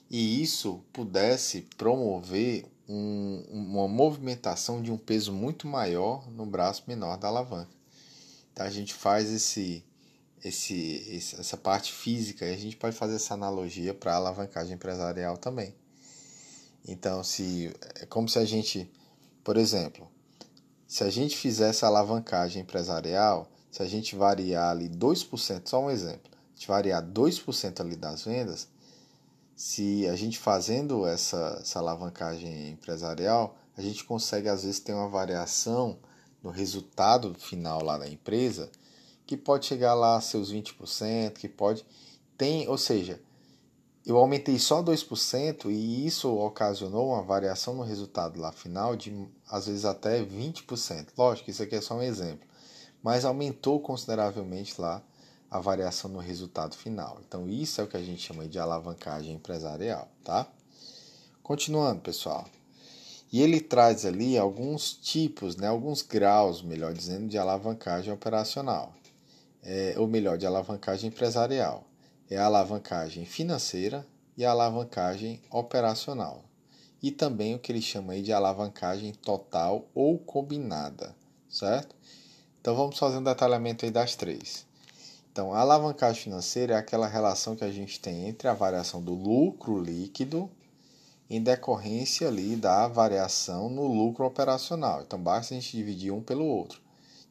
e 0.09 0.41
isso 0.41 0.83
pudesse 0.93 1.61
promover 1.77 2.65
um, 2.87 3.43
uma 3.49 3.87
movimentação 3.87 4.81
de 4.81 4.91
um 4.91 4.97
peso 4.97 5.31
muito 5.31 5.65
maior 5.65 6.29
no 6.29 6.45
braço 6.45 6.83
menor 6.87 7.17
da 7.17 7.29
alavanca. 7.29 7.71
Então 8.51 8.65
a 8.65 8.69
gente 8.69 8.93
faz 8.93 9.31
esse, 9.31 9.83
esse, 10.43 11.35
essa 11.39 11.57
parte 11.57 11.91
física 11.93 12.45
e 12.45 12.53
a 12.53 12.57
gente 12.57 12.77
pode 12.77 12.95
fazer 12.95 13.15
essa 13.15 13.33
analogia 13.33 13.93
para 13.93 14.13
a 14.13 14.17
alavancagem 14.17 14.75
empresarial 14.75 15.37
também. 15.37 15.73
Então, 16.88 17.24
se 17.24 17.74
é 17.96 18.06
como 18.06 18.28
se 18.28 18.39
a 18.39 18.46
gente, 18.46 18.89
por 19.44 19.58
exemplo, 19.58 20.10
se 20.88 21.04
a 21.04 21.10
gente 21.10 21.38
fizesse 21.38 21.86
a 21.86 21.88
alavancagem 21.88 22.62
empresarial, 22.62 23.50
se 23.72 23.82
a 23.82 23.86
gente 23.86 24.15
variar 24.15 24.72
ali 24.72 24.89
2%, 24.89 25.62
só 25.65 25.82
um 25.82 25.89
exemplo, 25.89 26.32
a 26.34 26.56
gente 26.56 26.67
variar 26.67 27.04
2% 27.04 27.80
ali 27.80 27.96
das 27.96 28.24
vendas, 28.24 28.67
se 29.56 30.08
a 30.08 30.15
gente 30.15 30.39
fazendo 30.39 31.06
essa, 31.06 31.60
essa 31.62 31.80
alavancagem 31.80 32.72
empresarial, 32.72 33.56
a 33.78 33.82
gente 33.82 34.04
consegue 34.04 34.50
às 34.50 34.63
vezes 34.63 34.80
ter 34.80 34.94
uma 34.94 35.08
variação 35.08 36.00
no 36.44 36.50
resultado 36.50 37.34
final 37.36 37.84
lá 37.84 37.98
da 37.98 38.10
empresa 38.10 38.70
que 39.26 39.38
pode 39.38 39.65
chegar 39.65 39.94
lá 39.94 40.17
a 40.17 40.22
seus 40.22 40.52
20%, 40.52 41.34
que 41.34 41.48
pode 41.48 41.86
tem, 42.38 42.67
ou 42.67 42.78
seja, 42.78 43.22
eu 44.05 44.17
aumentei 44.17 44.57
só 44.57 44.81
2% 44.81 45.69
e 45.69 46.05
isso 46.05 46.33
ocasionou 46.35 47.09
uma 47.09 47.21
variação 47.21 47.75
no 47.75 47.83
resultado 47.83 48.39
lá 48.39 48.51
final 48.51 48.95
de 48.95 49.27
às 49.49 49.67
vezes 49.67 49.85
até 49.85 50.23
20%. 50.23 51.09
Lógico, 51.17 51.49
isso 51.49 51.61
aqui 51.61 51.75
é 51.75 51.81
só 51.81 51.95
um 51.95 52.01
exemplo, 52.01 52.47
mas 53.03 53.25
aumentou 53.25 53.79
consideravelmente 53.79 54.79
lá 54.81 55.03
a 55.51 55.59
variação 55.59 56.09
no 56.09 56.19
resultado 56.19 56.75
final. 56.77 57.19
Então, 57.27 57.47
isso 57.47 57.81
é 57.81 57.83
o 57.83 57.87
que 57.87 57.97
a 57.97 58.01
gente 58.01 58.21
chama 58.21 58.47
de 58.47 58.57
alavancagem 58.57 59.35
empresarial, 59.35 60.07
tá? 60.23 60.47
Continuando, 61.43 61.99
pessoal. 61.99 62.47
E 63.31 63.41
ele 63.41 63.59
traz 63.59 64.05
ali 64.05 64.37
alguns 64.37 64.93
tipos, 64.93 65.57
né, 65.57 65.67
alguns 65.67 66.01
graus, 66.01 66.61
melhor 66.61 66.93
dizendo, 66.93 67.27
de 67.27 67.37
alavancagem 67.37 68.13
operacional, 68.13 68.93
é, 69.61 69.93
ou 69.97 70.07
melhor, 70.07 70.37
de 70.37 70.45
alavancagem 70.45 71.09
empresarial. 71.09 71.83
É 72.32 72.38
a 72.38 72.46
alavancagem 72.46 73.26
financeira 73.26 74.08
e 74.38 74.46
a 74.46 74.52
alavancagem 74.52 75.41
operacional. 75.52 76.46
E 77.04 77.12
também 77.12 77.54
o 77.54 77.60
que 77.60 77.70
ele 77.74 77.82
chama 77.82 78.13
aí 78.13 78.22
de 78.22 78.32
alavancagem 78.32 79.12
total 79.12 79.89
ou 79.94 80.17
combinada, 80.17 81.13
certo? 81.50 81.94
Então 82.62 82.74
vamos 82.74 82.98
fazer 82.98 83.17
um 83.17 83.24
detalhamento 83.24 83.84
aí 83.84 83.91
das 83.91 84.15
três. 84.15 84.65
Então, 85.30 85.54
a 85.54 85.60
alavancagem 85.60 86.24
financeira 86.24 86.76
é 86.76 86.78
aquela 86.78 87.06
relação 87.06 87.54
que 87.54 87.65
a 87.65 87.72
gente 87.72 88.00
tem 88.00 88.30
entre 88.30 88.48
a 88.48 88.54
variação 88.54 89.04
do 89.04 89.13
lucro 89.13 89.78
líquido 89.78 90.50
em 91.30 91.44
decorrência 91.44 92.30
ali 92.30 92.56
da 92.56 92.88
variação 92.88 93.70
no 93.70 93.88
lucro 93.88 94.26
operacional. 94.26 95.02
Então, 95.02 95.20
basta 95.20 95.54
a 95.54 95.60
gente 95.60 95.76
dividir 95.76 96.13
um 96.13 96.24
pelo 96.24 96.46
outro. 96.46 96.80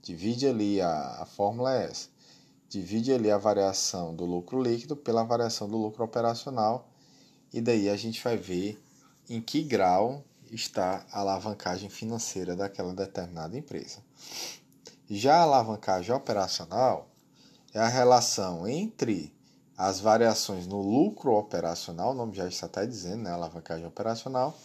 Divide 0.02 0.46
ali, 0.46 0.78
a, 0.78 1.22
a 1.22 1.24
fórmula 1.24 1.74
é 1.74 1.86
essa. 1.86 2.09
Divide 2.70 3.12
ali 3.12 3.30
a 3.30 3.36
variação 3.36 4.14
do 4.14 4.24
lucro 4.24 4.62
líquido 4.62 4.96
pela 4.96 5.24
variação 5.24 5.68
do 5.68 5.76
lucro 5.76 6.04
operacional 6.04 6.88
e 7.52 7.60
daí 7.60 7.90
a 7.90 7.96
gente 7.96 8.22
vai 8.22 8.36
ver 8.36 8.80
em 9.28 9.42
que 9.42 9.62
grau 9.62 10.24
está 10.52 11.04
a 11.10 11.18
alavancagem 11.18 11.90
financeira 11.90 12.54
daquela 12.54 12.94
determinada 12.94 13.58
empresa. 13.58 13.98
Já 15.08 15.38
a 15.38 15.42
alavancagem 15.42 16.14
operacional 16.14 17.10
é 17.74 17.80
a 17.80 17.88
relação 17.88 18.68
entre 18.68 19.34
as 19.76 19.98
variações 19.98 20.66
no 20.66 20.80
lucro 20.80 21.32
operacional, 21.32 22.12
o 22.12 22.14
nome 22.14 22.36
já 22.36 22.46
está 22.46 22.66
até 22.66 22.86
dizendo, 22.86 23.24
né, 23.24 23.30
alavancagem 23.30 23.86
operacional, 23.86 24.56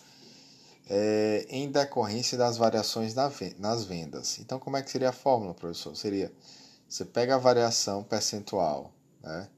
é, 0.87 1.47
em 1.49 1.71
decorrência 1.71 2.37
das 2.37 2.57
variações 2.57 3.15
nas 3.57 3.85
vendas. 3.85 4.37
Então, 4.37 4.59
como 4.59 4.77
é 4.77 4.83
que 4.83 4.91
seria 4.91 5.09
a 5.09 5.13
fórmula, 5.13 5.55
professor? 5.55 5.95
Seria, 5.95 6.31
você 6.87 7.05
pega 7.05 7.35
a 7.35 7.37
variação 7.37 8.03
percentual, 8.03 8.93
né, 9.21 9.49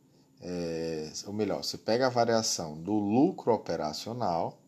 é, 0.42 1.12
ou 1.26 1.34
melhor, 1.34 1.64
você 1.64 1.78
pega 1.78 2.08
a 2.08 2.10
variação 2.10 2.78
do 2.78 2.94
lucro 2.94 3.54
operacional 3.54 4.60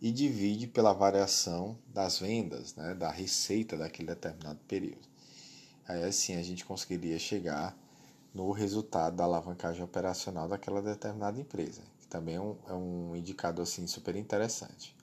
e 0.00 0.12
divide 0.12 0.66
pela 0.66 0.92
variação 0.92 1.78
das 1.88 2.18
vendas, 2.18 2.74
né, 2.74 2.94
da 2.94 3.10
receita 3.10 3.76
daquele 3.76 4.08
determinado 4.08 4.60
período. 4.68 5.08
Aí 5.86 6.02
assim 6.04 6.36
a 6.36 6.42
gente 6.42 6.64
conseguiria 6.64 7.18
chegar 7.18 7.76
no 8.34 8.50
resultado 8.50 9.16
da 9.16 9.24
alavancagem 9.24 9.82
operacional 9.82 10.48
daquela 10.48 10.82
determinada 10.82 11.40
empresa, 11.40 11.82
que 12.00 12.06
também 12.08 12.34
é 12.34 12.40
um, 12.40 12.56
é 12.68 12.72
um 12.72 13.16
indicador 13.16 13.62
assim, 13.62 13.86
super 13.86 14.16
interessante. 14.16 14.94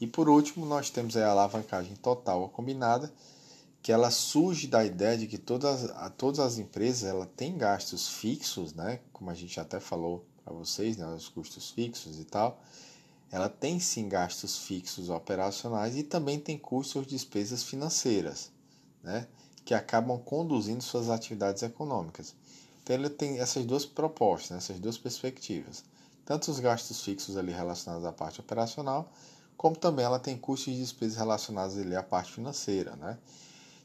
E 0.00 0.06
por 0.06 0.28
último, 0.28 0.64
nós 0.64 0.88
temos 0.88 1.16
a 1.16 1.28
alavancagem 1.28 1.94
total 1.96 2.40
ou 2.40 2.48
combinada, 2.48 3.12
que 3.82 3.92
ela 3.92 4.10
surge 4.10 4.66
da 4.66 4.84
ideia 4.84 5.16
de 5.16 5.26
que 5.26 5.38
todas, 5.38 5.90
todas 6.16 6.40
as 6.40 6.58
empresas 6.58 7.04
ela 7.04 7.26
têm 7.26 7.56
gastos 7.56 8.08
fixos, 8.08 8.74
né? 8.74 9.00
como 9.12 9.30
a 9.30 9.34
gente 9.34 9.58
até 9.58 9.80
falou 9.80 10.24
para 10.44 10.52
vocês, 10.52 10.96
né? 10.96 11.06
os 11.06 11.28
custos 11.28 11.70
fixos 11.70 12.18
e 12.18 12.24
tal. 12.24 12.60
Ela 13.30 13.48
tem 13.48 13.78
sim 13.78 14.08
gastos 14.08 14.58
fixos 14.58 15.08
operacionais 15.08 15.96
e 15.96 16.02
também 16.02 16.38
tem 16.38 16.58
custos 16.58 17.04
de 17.04 17.10
despesas 17.10 17.62
financeiras. 17.62 18.50
Né? 19.02 19.26
que 19.70 19.74
acabam 19.74 20.18
conduzindo 20.18 20.82
suas 20.82 21.08
atividades 21.08 21.62
econômicas. 21.62 22.34
Então 22.82 22.96
ele 22.96 23.08
tem 23.08 23.38
essas 23.38 23.64
duas 23.64 23.84
propostas, 23.84 24.50
né, 24.50 24.56
essas 24.56 24.80
duas 24.80 24.98
perspectivas. 24.98 25.84
Tanto 26.24 26.50
os 26.50 26.58
gastos 26.58 27.02
fixos 27.02 27.36
ali 27.36 27.52
relacionados 27.52 28.04
à 28.04 28.12
parte 28.12 28.40
operacional, 28.40 29.12
como 29.56 29.76
também 29.76 30.04
ela 30.04 30.18
tem 30.18 30.36
custos 30.36 30.74
e 30.74 30.76
despesas 30.76 31.16
relacionados 31.16 31.76
ali 31.78 31.94
à 31.94 32.02
parte 32.02 32.32
financeira. 32.32 32.96
Né? 32.96 33.18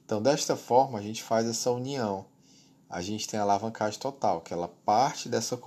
Então, 0.06 0.22
desta 0.22 0.56
forma, 0.56 1.00
a 1.00 1.02
gente 1.02 1.24
faz 1.24 1.48
essa 1.48 1.72
união. 1.72 2.26
A 2.88 3.02
gente 3.02 3.28
tem 3.28 3.39
a 3.39 3.44
alavancagem 3.44 4.00
total, 4.00 4.41
que 4.41 4.54
ela 4.54 4.68
parte 4.68 5.28
dessa 5.28 5.58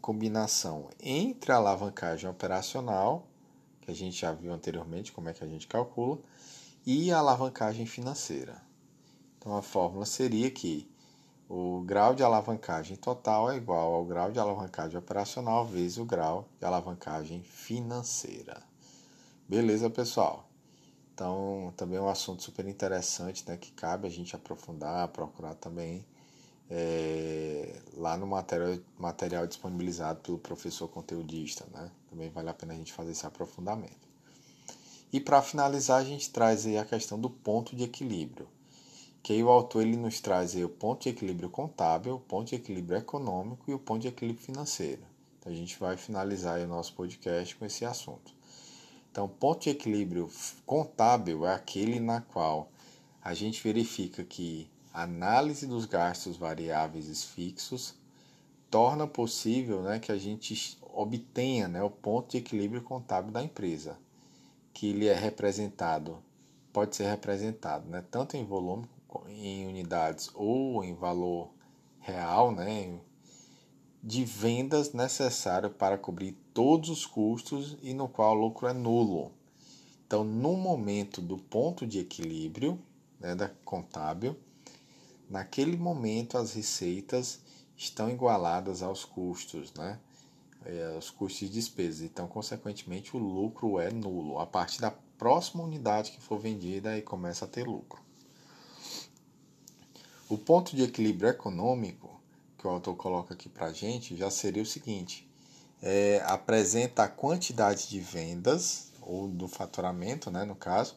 combinação 0.00 0.88
entre 1.02 1.50
a 1.50 1.56
alavancagem 1.56 2.30
operacional, 2.30 3.26
que 3.80 3.90
a 3.90 3.94
gente 3.94 4.20
já 4.20 4.32
viu 4.32 4.52
anteriormente 4.52 5.10
como 5.10 5.28
é 5.28 5.34
que 5.34 5.42
a 5.42 5.48
gente 5.48 5.66
calcula, 5.66 6.20
e 6.86 7.10
a 7.10 7.18
alavancagem 7.18 7.86
financeira. 7.86 8.62
Então 9.36 9.56
a 9.56 9.62
fórmula 9.62 10.06
seria 10.06 10.50
que 10.50 10.88
o 11.48 11.80
grau 11.80 12.14
de 12.14 12.22
alavancagem 12.22 12.96
total 12.96 13.50
é 13.50 13.56
igual 13.56 13.94
ao 13.94 14.04
grau 14.04 14.30
de 14.30 14.38
alavancagem 14.38 14.96
operacional 14.98 15.66
vezes 15.66 15.98
o 15.98 16.04
grau 16.04 16.48
de 16.60 16.64
alavancagem 16.64 17.42
financeira. 17.42 18.62
Beleza, 19.48 19.90
pessoal? 19.90 20.47
Então, 21.18 21.74
também 21.76 21.98
é 21.98 22.00
um 22.00 22.08
assunto 22.08 22.44
super 22.44 22.64
interessante, 22.68 23.42
né, 23.48 23.56
que 23.56 23.72
cabe 23.72 24.06
a 24.06 24.10
gente 24.10 24.36
aprofundar, 24.36 25.08
procurar 25.08 25.56
também 25.56 26.04
é, 26.70 27.80
lá 27.94 28.16
no 28.16 28.24
material, 28.24 28.78
material 28.96 29.44
disponibilizado 29.44 30.20
pelo 30.20 30.38
professor 30.38 30.86
conteudista, 30.86 31.66
né? 31.72 31.90
Também 32.08 32.30
vale 32.30 32.48
a 32.48 32.54
pena 32.54 32.72
a 32.72 32.76
gente 32.76 32.92
fazer 32.92 33.10
esse 33.10 33.26
aprofundamento. 33.26 34.06
E 35.12 35.18
para 35.18 35.42
finalizar, 35.42 36.00
a 36.00 36.04
gente 36.04 36.30
traz 36.30 36.64
aí 36.66 36.78
a 36.78 36.84
questão 36.84 37.18
do 37.18 37.28
ponto 37.28 37.74
de 37.74 37.82
equilíbrio 37.82 38.46
que 39.20 39.32
aí 39.32 39.42
o 39.42 39.48
autor 39.48 39.82
ele 39.82 39.96
nos 39.96 40.20
traz 40.20 40.54
aí 40.54 40.64
o 40.64 40.68
ponto 40.68 41.02
de 41.02 41.08
equilíbrio 41.08 41.50
contábil, 41.50 42.14
o 42.14 42.20
ponto 42.20 42.48
de 42.48 42.54
equilíbrio 42.54 42.96
econômico 42.96 43.68
e 43.68 43.74
o 43.74 43.78
ponto 43.78 44.02
de 44.02 44.08
equilíbrio 44.08 44.46
financeiro. 44.46 45.02
Então 45.38 45.52
a 45.52 45.54
gente 45.54 45.76
vai 45.80 45.96
finalizar 45.96 46.60
o 46.60 46.68
nosso 46.68 46.94
podcast 46.94 47.56
com 47.56 47.66
esse 47.66 47.84
assunto. 47.84 48.37
Então, 49.10 49.28
ponto 49.28 49.64
de 49.64 49.70
equilíbrio 49.70 50.30
contábil 50.64 51.46
é 51.46 51.54
aquele 51.54 51.98
na 51.98 52.20
qual 52.20 52.70
a 53.22 53.34
gente 53.34 53.62
verifica 53.62 54.22
que 54.24 54.70
a 54.92 55.02
análise 55.02 55.66
dos 55.66 55.84
gastos 55.84 56.36
variáveis 56.36 57.08
e 57.08 57.26
fixos 57.26 57.94
torna 58.70 59.06
possível 59.06 59.82
né, 59.82 59.98
que 59.98 60.12
a 60.12 60.18
gente 60.18 60.78
obtenha 60.82 61.68
né, 61.68 61.82
o 61.82 61.90
ponto 61.90 62.32
de 62.32 62.38
equilíbrio 62.38 62.82
contábil 62.82 63.32
da 63.32 63.42
empresa, 63.42 63.98
que 64.72 64.90
ele 64.90 65.06
é 65.06 65.14
representado, 65.14 66.18
pode 66.72 66.96
ser 66.96 67.08
representado 67.08 67.88
né, 67.88 68.04
tanto 68.10 68.36
em 68.36 68.44
volume 68.44 68.86
em 69.28 69.66
unidades 69.66 70.30
ou 70.34 70.84
em 70.84 70.94
valor 70.94 71.50
real, 72.00 72.52
né, 72.52 72.98
de 74.02 74.24
vendas 74.24 74.92
necessário 74.92 75.70
para 75.70 75.98
cobrir 75.98 76.36
todos 76.54 76.88
os 76.88 77.04
custos 77.04 77.76
e 77.82 77.92
no 77.92 78.08
qual 78.08 78.36
o 78.36 78.40
lucro 78.40 78.68
é 78.68 78.72
nulo. 78.72 79.32
Então, 80.06 80.24
no 80.24 80.56
momento 80.56 81.20
do 81.20 81.36
ponto 81.36 81.86
de 81.86 81.98
equilíbrio 81.98 82.78
né, 83.20 83.34
da 83.34 83.48
contábil, 83.64 84.36
naquele 85.28 85.76
momento 85.76 86.38
as 86.38 86.54
receitas 86.54 87.40
estão 87.76 88.08
igualadas 88.08 88.82
aos 88.82 89.04
custos, 89.04 89.72
né? 89.74 89.98
É, 90.64 90.96
os 90.98 91.10
custos 91.10 91.40
de 91.40 91.48
despesas. 91.50 92.02
Então, 92.02 92.26
consequentemente, 92.26 93.16
o 93.16 93.20
lucro 93.20 93.78
é 93.78 93.90
nulo. 93.90 94.38
A 94.38 94.46
partir 94.46 94.80
da 94.80 94.90
próxima 94.90 95.62
unidade 95.62 96.10
que 96.10 96.20
for 96.20 96.38
vendida, 96.38 96.90
aí 96.90 97.02
começa 97.02 97.44
a 97.44 97.48
ter 97.48 97.66
lucro. 97.66 98.00
O 100.28 100.36
ponto 100.36 100.74
de 100.74 100.82
equilíbrio 100.82 101.30
econômico 101.30 102.17
que 102.58 102.66
o 102.66 102.70
autor 102.70 102.96
coloca 102.96 103.32
aqui 103.32 103.48
para 103.48 103.66
a 103.66 103.72
gente 103.72 104.16
já 104.16 104.30
seria 104.30 104.62
o 104.62 104.66
seguinte: 104.66 105.26
é, 105.80 106.20
apresenta 106.26 107.04
a 107.04 107.08
quantidade 107.08 107.88
de 107.88 108.00
vendas, 108.00 108.88
ou 109.00 109.28
do 109.28 109.48
faturamento, 109.48 110.30
né, 110.30 110.44
no 110.44 110.54
caso, 110.54 110.96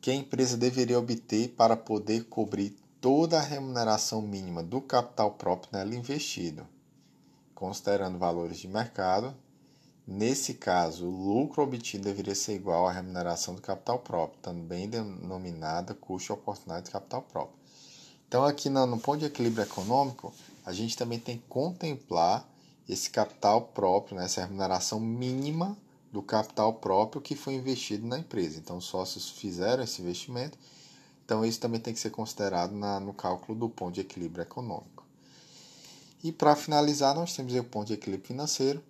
que 0.00 0.10
a 0.10 0.14
empresa 0.14 0.56
deveria 0.56 0.98
obter 0.98 1.48
para 1.56 1.76
poder 1.76 2.24
cobrir 2.24 2.76
toda 3.00 3.38
a 3.38 3.42
remuneração 3.42 4.22
mínima 4.22 4.62
do 4.62 4.80
capital 4.80 5.32
próprio 5.32 5.70
nela 5.72 5.94
investido, 5.94 6.66
considerando 7.54 8.18
valores 8.18 8.58
de 8.58 8.68
mercado. 8.68 9.34
Nesse 10.06 10.54
caso, 10.54 11.06
o 11.06 11.10
lucro 11.10 11.62
obtido 11.62 12.04
deveria 12.04 12.34
ser 12.34 12.54
igual 12.54 12.86
à 12.86 12.92
remuneração 12.92 13.54
do 13.54 13.60
capital 13.60 13.98
próprio, 13.98 14.40
também 14.40 14.88
denominada 14.88 15.92
custo 15.94 16.32
oportunidade 16.32 16.86
de 16.86 16.92
capital 16.92 17.22
próprio. 17.22 17.58
Então, 18.26 18.44
aqui 18.44 18.70
no, 18.70 18.86
no 18.86 18.98
ponto 18.98 19.20
de 19.20 19.26
equilíbrio 19.26 19.64
econômico, 19.64 20.32
a 20.68 20.72
gente 20.74 20.98
também 20.98 21.18
tem 21.18 21.38
que 21.38 21.44
contemplar 21.48 22.46
esse 22.86 23.08
capital 23.08 23.62
próprio, 23.68 24.18
né, 24.18 24.26
essa 24.26 24.42
remuneração 24.44 25.00
mínima 25.00 25.74
do 26.12 26.22
capital 26.22 26.74
próprio 26.74 27.22
que 27.22 27.34
foi 27.34 27.54
investido 27.54 28.06
na 28.06 28.18
empresa. 28.18 28.58
Então, 28.58 28.76
os 28.76 28.84
sócios 28.84 29.30
fizeram 29.30 29.82
esse 29.82 30.02
investimento, 30.02 30.58
então 31.24 31.42
isso 31.42 31.58
também 31.58 31.80
tem 31.80 31.94
que 31.94 31.98
ser 31.98 32.10
considerado 32.10 32.72
na, 32.72 33.00
no 33.00 33.14
cálculo 33.14 33.58
do 33.58 33.70
ponto 33.70 33.94
de 33.94 34.02
equilíbrio 34.02 34.42
econômico. 34.42 35.06
E 36.22 36.30
para 36.30 36.54
finalizar, 36.54 37.14
nós 37.14 37.34
temos 37.34 37.54
o 37.54 37.64
ponto 37.64 37.86
de 37.86 37.94
equilíbrio 37.94 38.28
financeiro, 38.28 38.84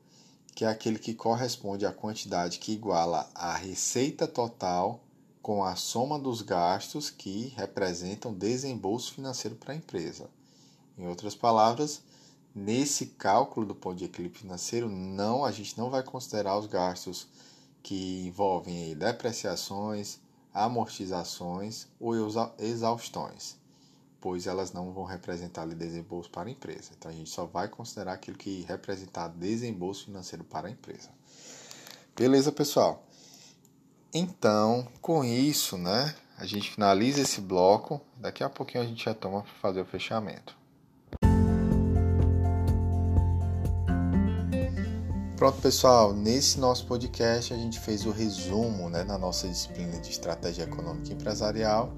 que 0.56 0.64
é 0.64 0.68
aquele 0.68 0.98
que 0.98 1.14
corresponde 1.14 1.86
à 1.86 1.92
quantidade 1.92 2.58
que 2.58 2.72
iguala 2.72 3.30
a 3.36 3.54
receita 3.54 4.26
total 4.26 5.00
com 5.40 5.62
a 5.62 5.76
soma 5.76 6.18
dos 6.18 6.42
gastos 6.42 7.08
que 7.08 7.54
representam 7.56 8.34
desembolso 8.34 9.14
financeiro 9.14 9.54
para 9.54 9.74
a 9.74 9.76
empresa. 9.76 10.28
Em 10.98 11.06
outras 11.06 11.34
palavras, 11.34 12.02
nesse 12.52 13.06
cálculo 13.06 13.64
do 13.64 13.74
ponto 13.74 13.96
de 13.96 14.06
equilíbrio 14.06 14.40
financeiro, 14.40 14.88
não 14.88 15.44
a 15.44 15.52
gente 15.52 15.78
não 15.78 15.90
vai 15.90 16.02
considerar 16.02 16.58
os 16.58 16.66
gastos 16.66 17.28
que 17.82 18.26
envolvem 18.26 18.96
depreciações, 18.96 20.18
amortizações 20.52 21.86
ou 22.00 22.14
exaustões, 22.58 23.56
pois 24.20 24.48
elas 24.48 24.72
não 24.72 24.92
vão 24.92 25.04
representar 25.04 25.66
desembolso 25.68 26.28
para 26.30 26.48
a 26.48 26.52
empresa. 26.52 26.90
Então 26.98 27.10
a 27.10 27.14
gente 27.14 27.30
só 27.30 27.46
vai 27.46 27.68
considerar 27.68 28.14
aquilo 28.14 28.36
que 28.36 28.62
representar 28.62 29.28
desembolso 29.28 30.06
financeiro 30.06 30.42
para 30.42 30.66
a 30.66 30.70
empresa. 30.70 31.10
Beleza, 32.16 32.50
pessoal? 32.50 33.06
Então, 34.12 34.88
com 35.00 35.22
isso, 35.22 35.78
né, 35.78 36.12
a 36.36 36.44
gente 36.44 36.72
finaliza 36.72 37.20
esse 37.20 37.40
bloco. 37.40 38.00
Daqui 38.16 38.42
a 38.42 38.50
pouquinho 38.50 38.82
a 38.82 38.86
gente 38.86 39.04
já 39.04 39.14
toma 39.14 39.42
para 39.42 39.52
fazer 39.60 39.80
o 39.80 39.84
fechamento. 39.84 40.57
Pronto, 45.38 45.62
pessoal, 45.62 46.12
nesse 46.12 46.58
nosso 46.58 46.84
podcast 46.84 47.54
a 47.54 47.56
gente 47.56 47.78
fez 47.78 48.04
o 48.04 48.10
resumo 48.10 48.90
né, 48.90 49.04
na 49.04 49.16
nossa 49.16 49.46
disciplina 49.46 49.96
de 50.00 50.10
estratégia 50.10 50.64
econômica 50.64 51.12
empresarial. 51.12 51.92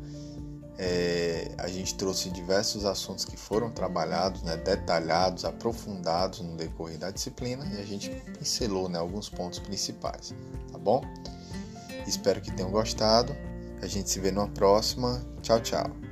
É, 0.76 1.50
a 1.57 1.66
gente 1.66 1.94
trouxe 1.94 2.29
diversos 2.29 2.85
assuntos 2.85 3.24
que 3.24 3.38
foram 3.38 3.70
trabalhados, 3.70 4.42
né, 4.42 4.59
detalhados, 4.59 5.46
aprofundados 5.46 6.40
no 6.40 6.55
decorrer 6.55 6.98
da 6.98 7.11
disciplina 7.11 7.64
e 7.74 7.81
a 7.81 7.85
gente 7.85 8.11
pincelou 8.38 8.90
né, 8.90 8.98
alguns 8.98 9.31
pontos 9.31 9.59
principais, 9.59 10.35
tá 10.70 10.76
bom? 10.76 11.03
Espero 12.07 12.42
que 12.42 12.53
tenham 12.53 12.70
gostado. 12.70 13.35
A 13.81 13.87
gente 13.87 14.11
se 14.11 14.20
vê 14.20 14.31
numa 14.31 14.48
próxima. 14.48 15.24
Tchau, 15.40 15.61
tchau. 15.61 16.10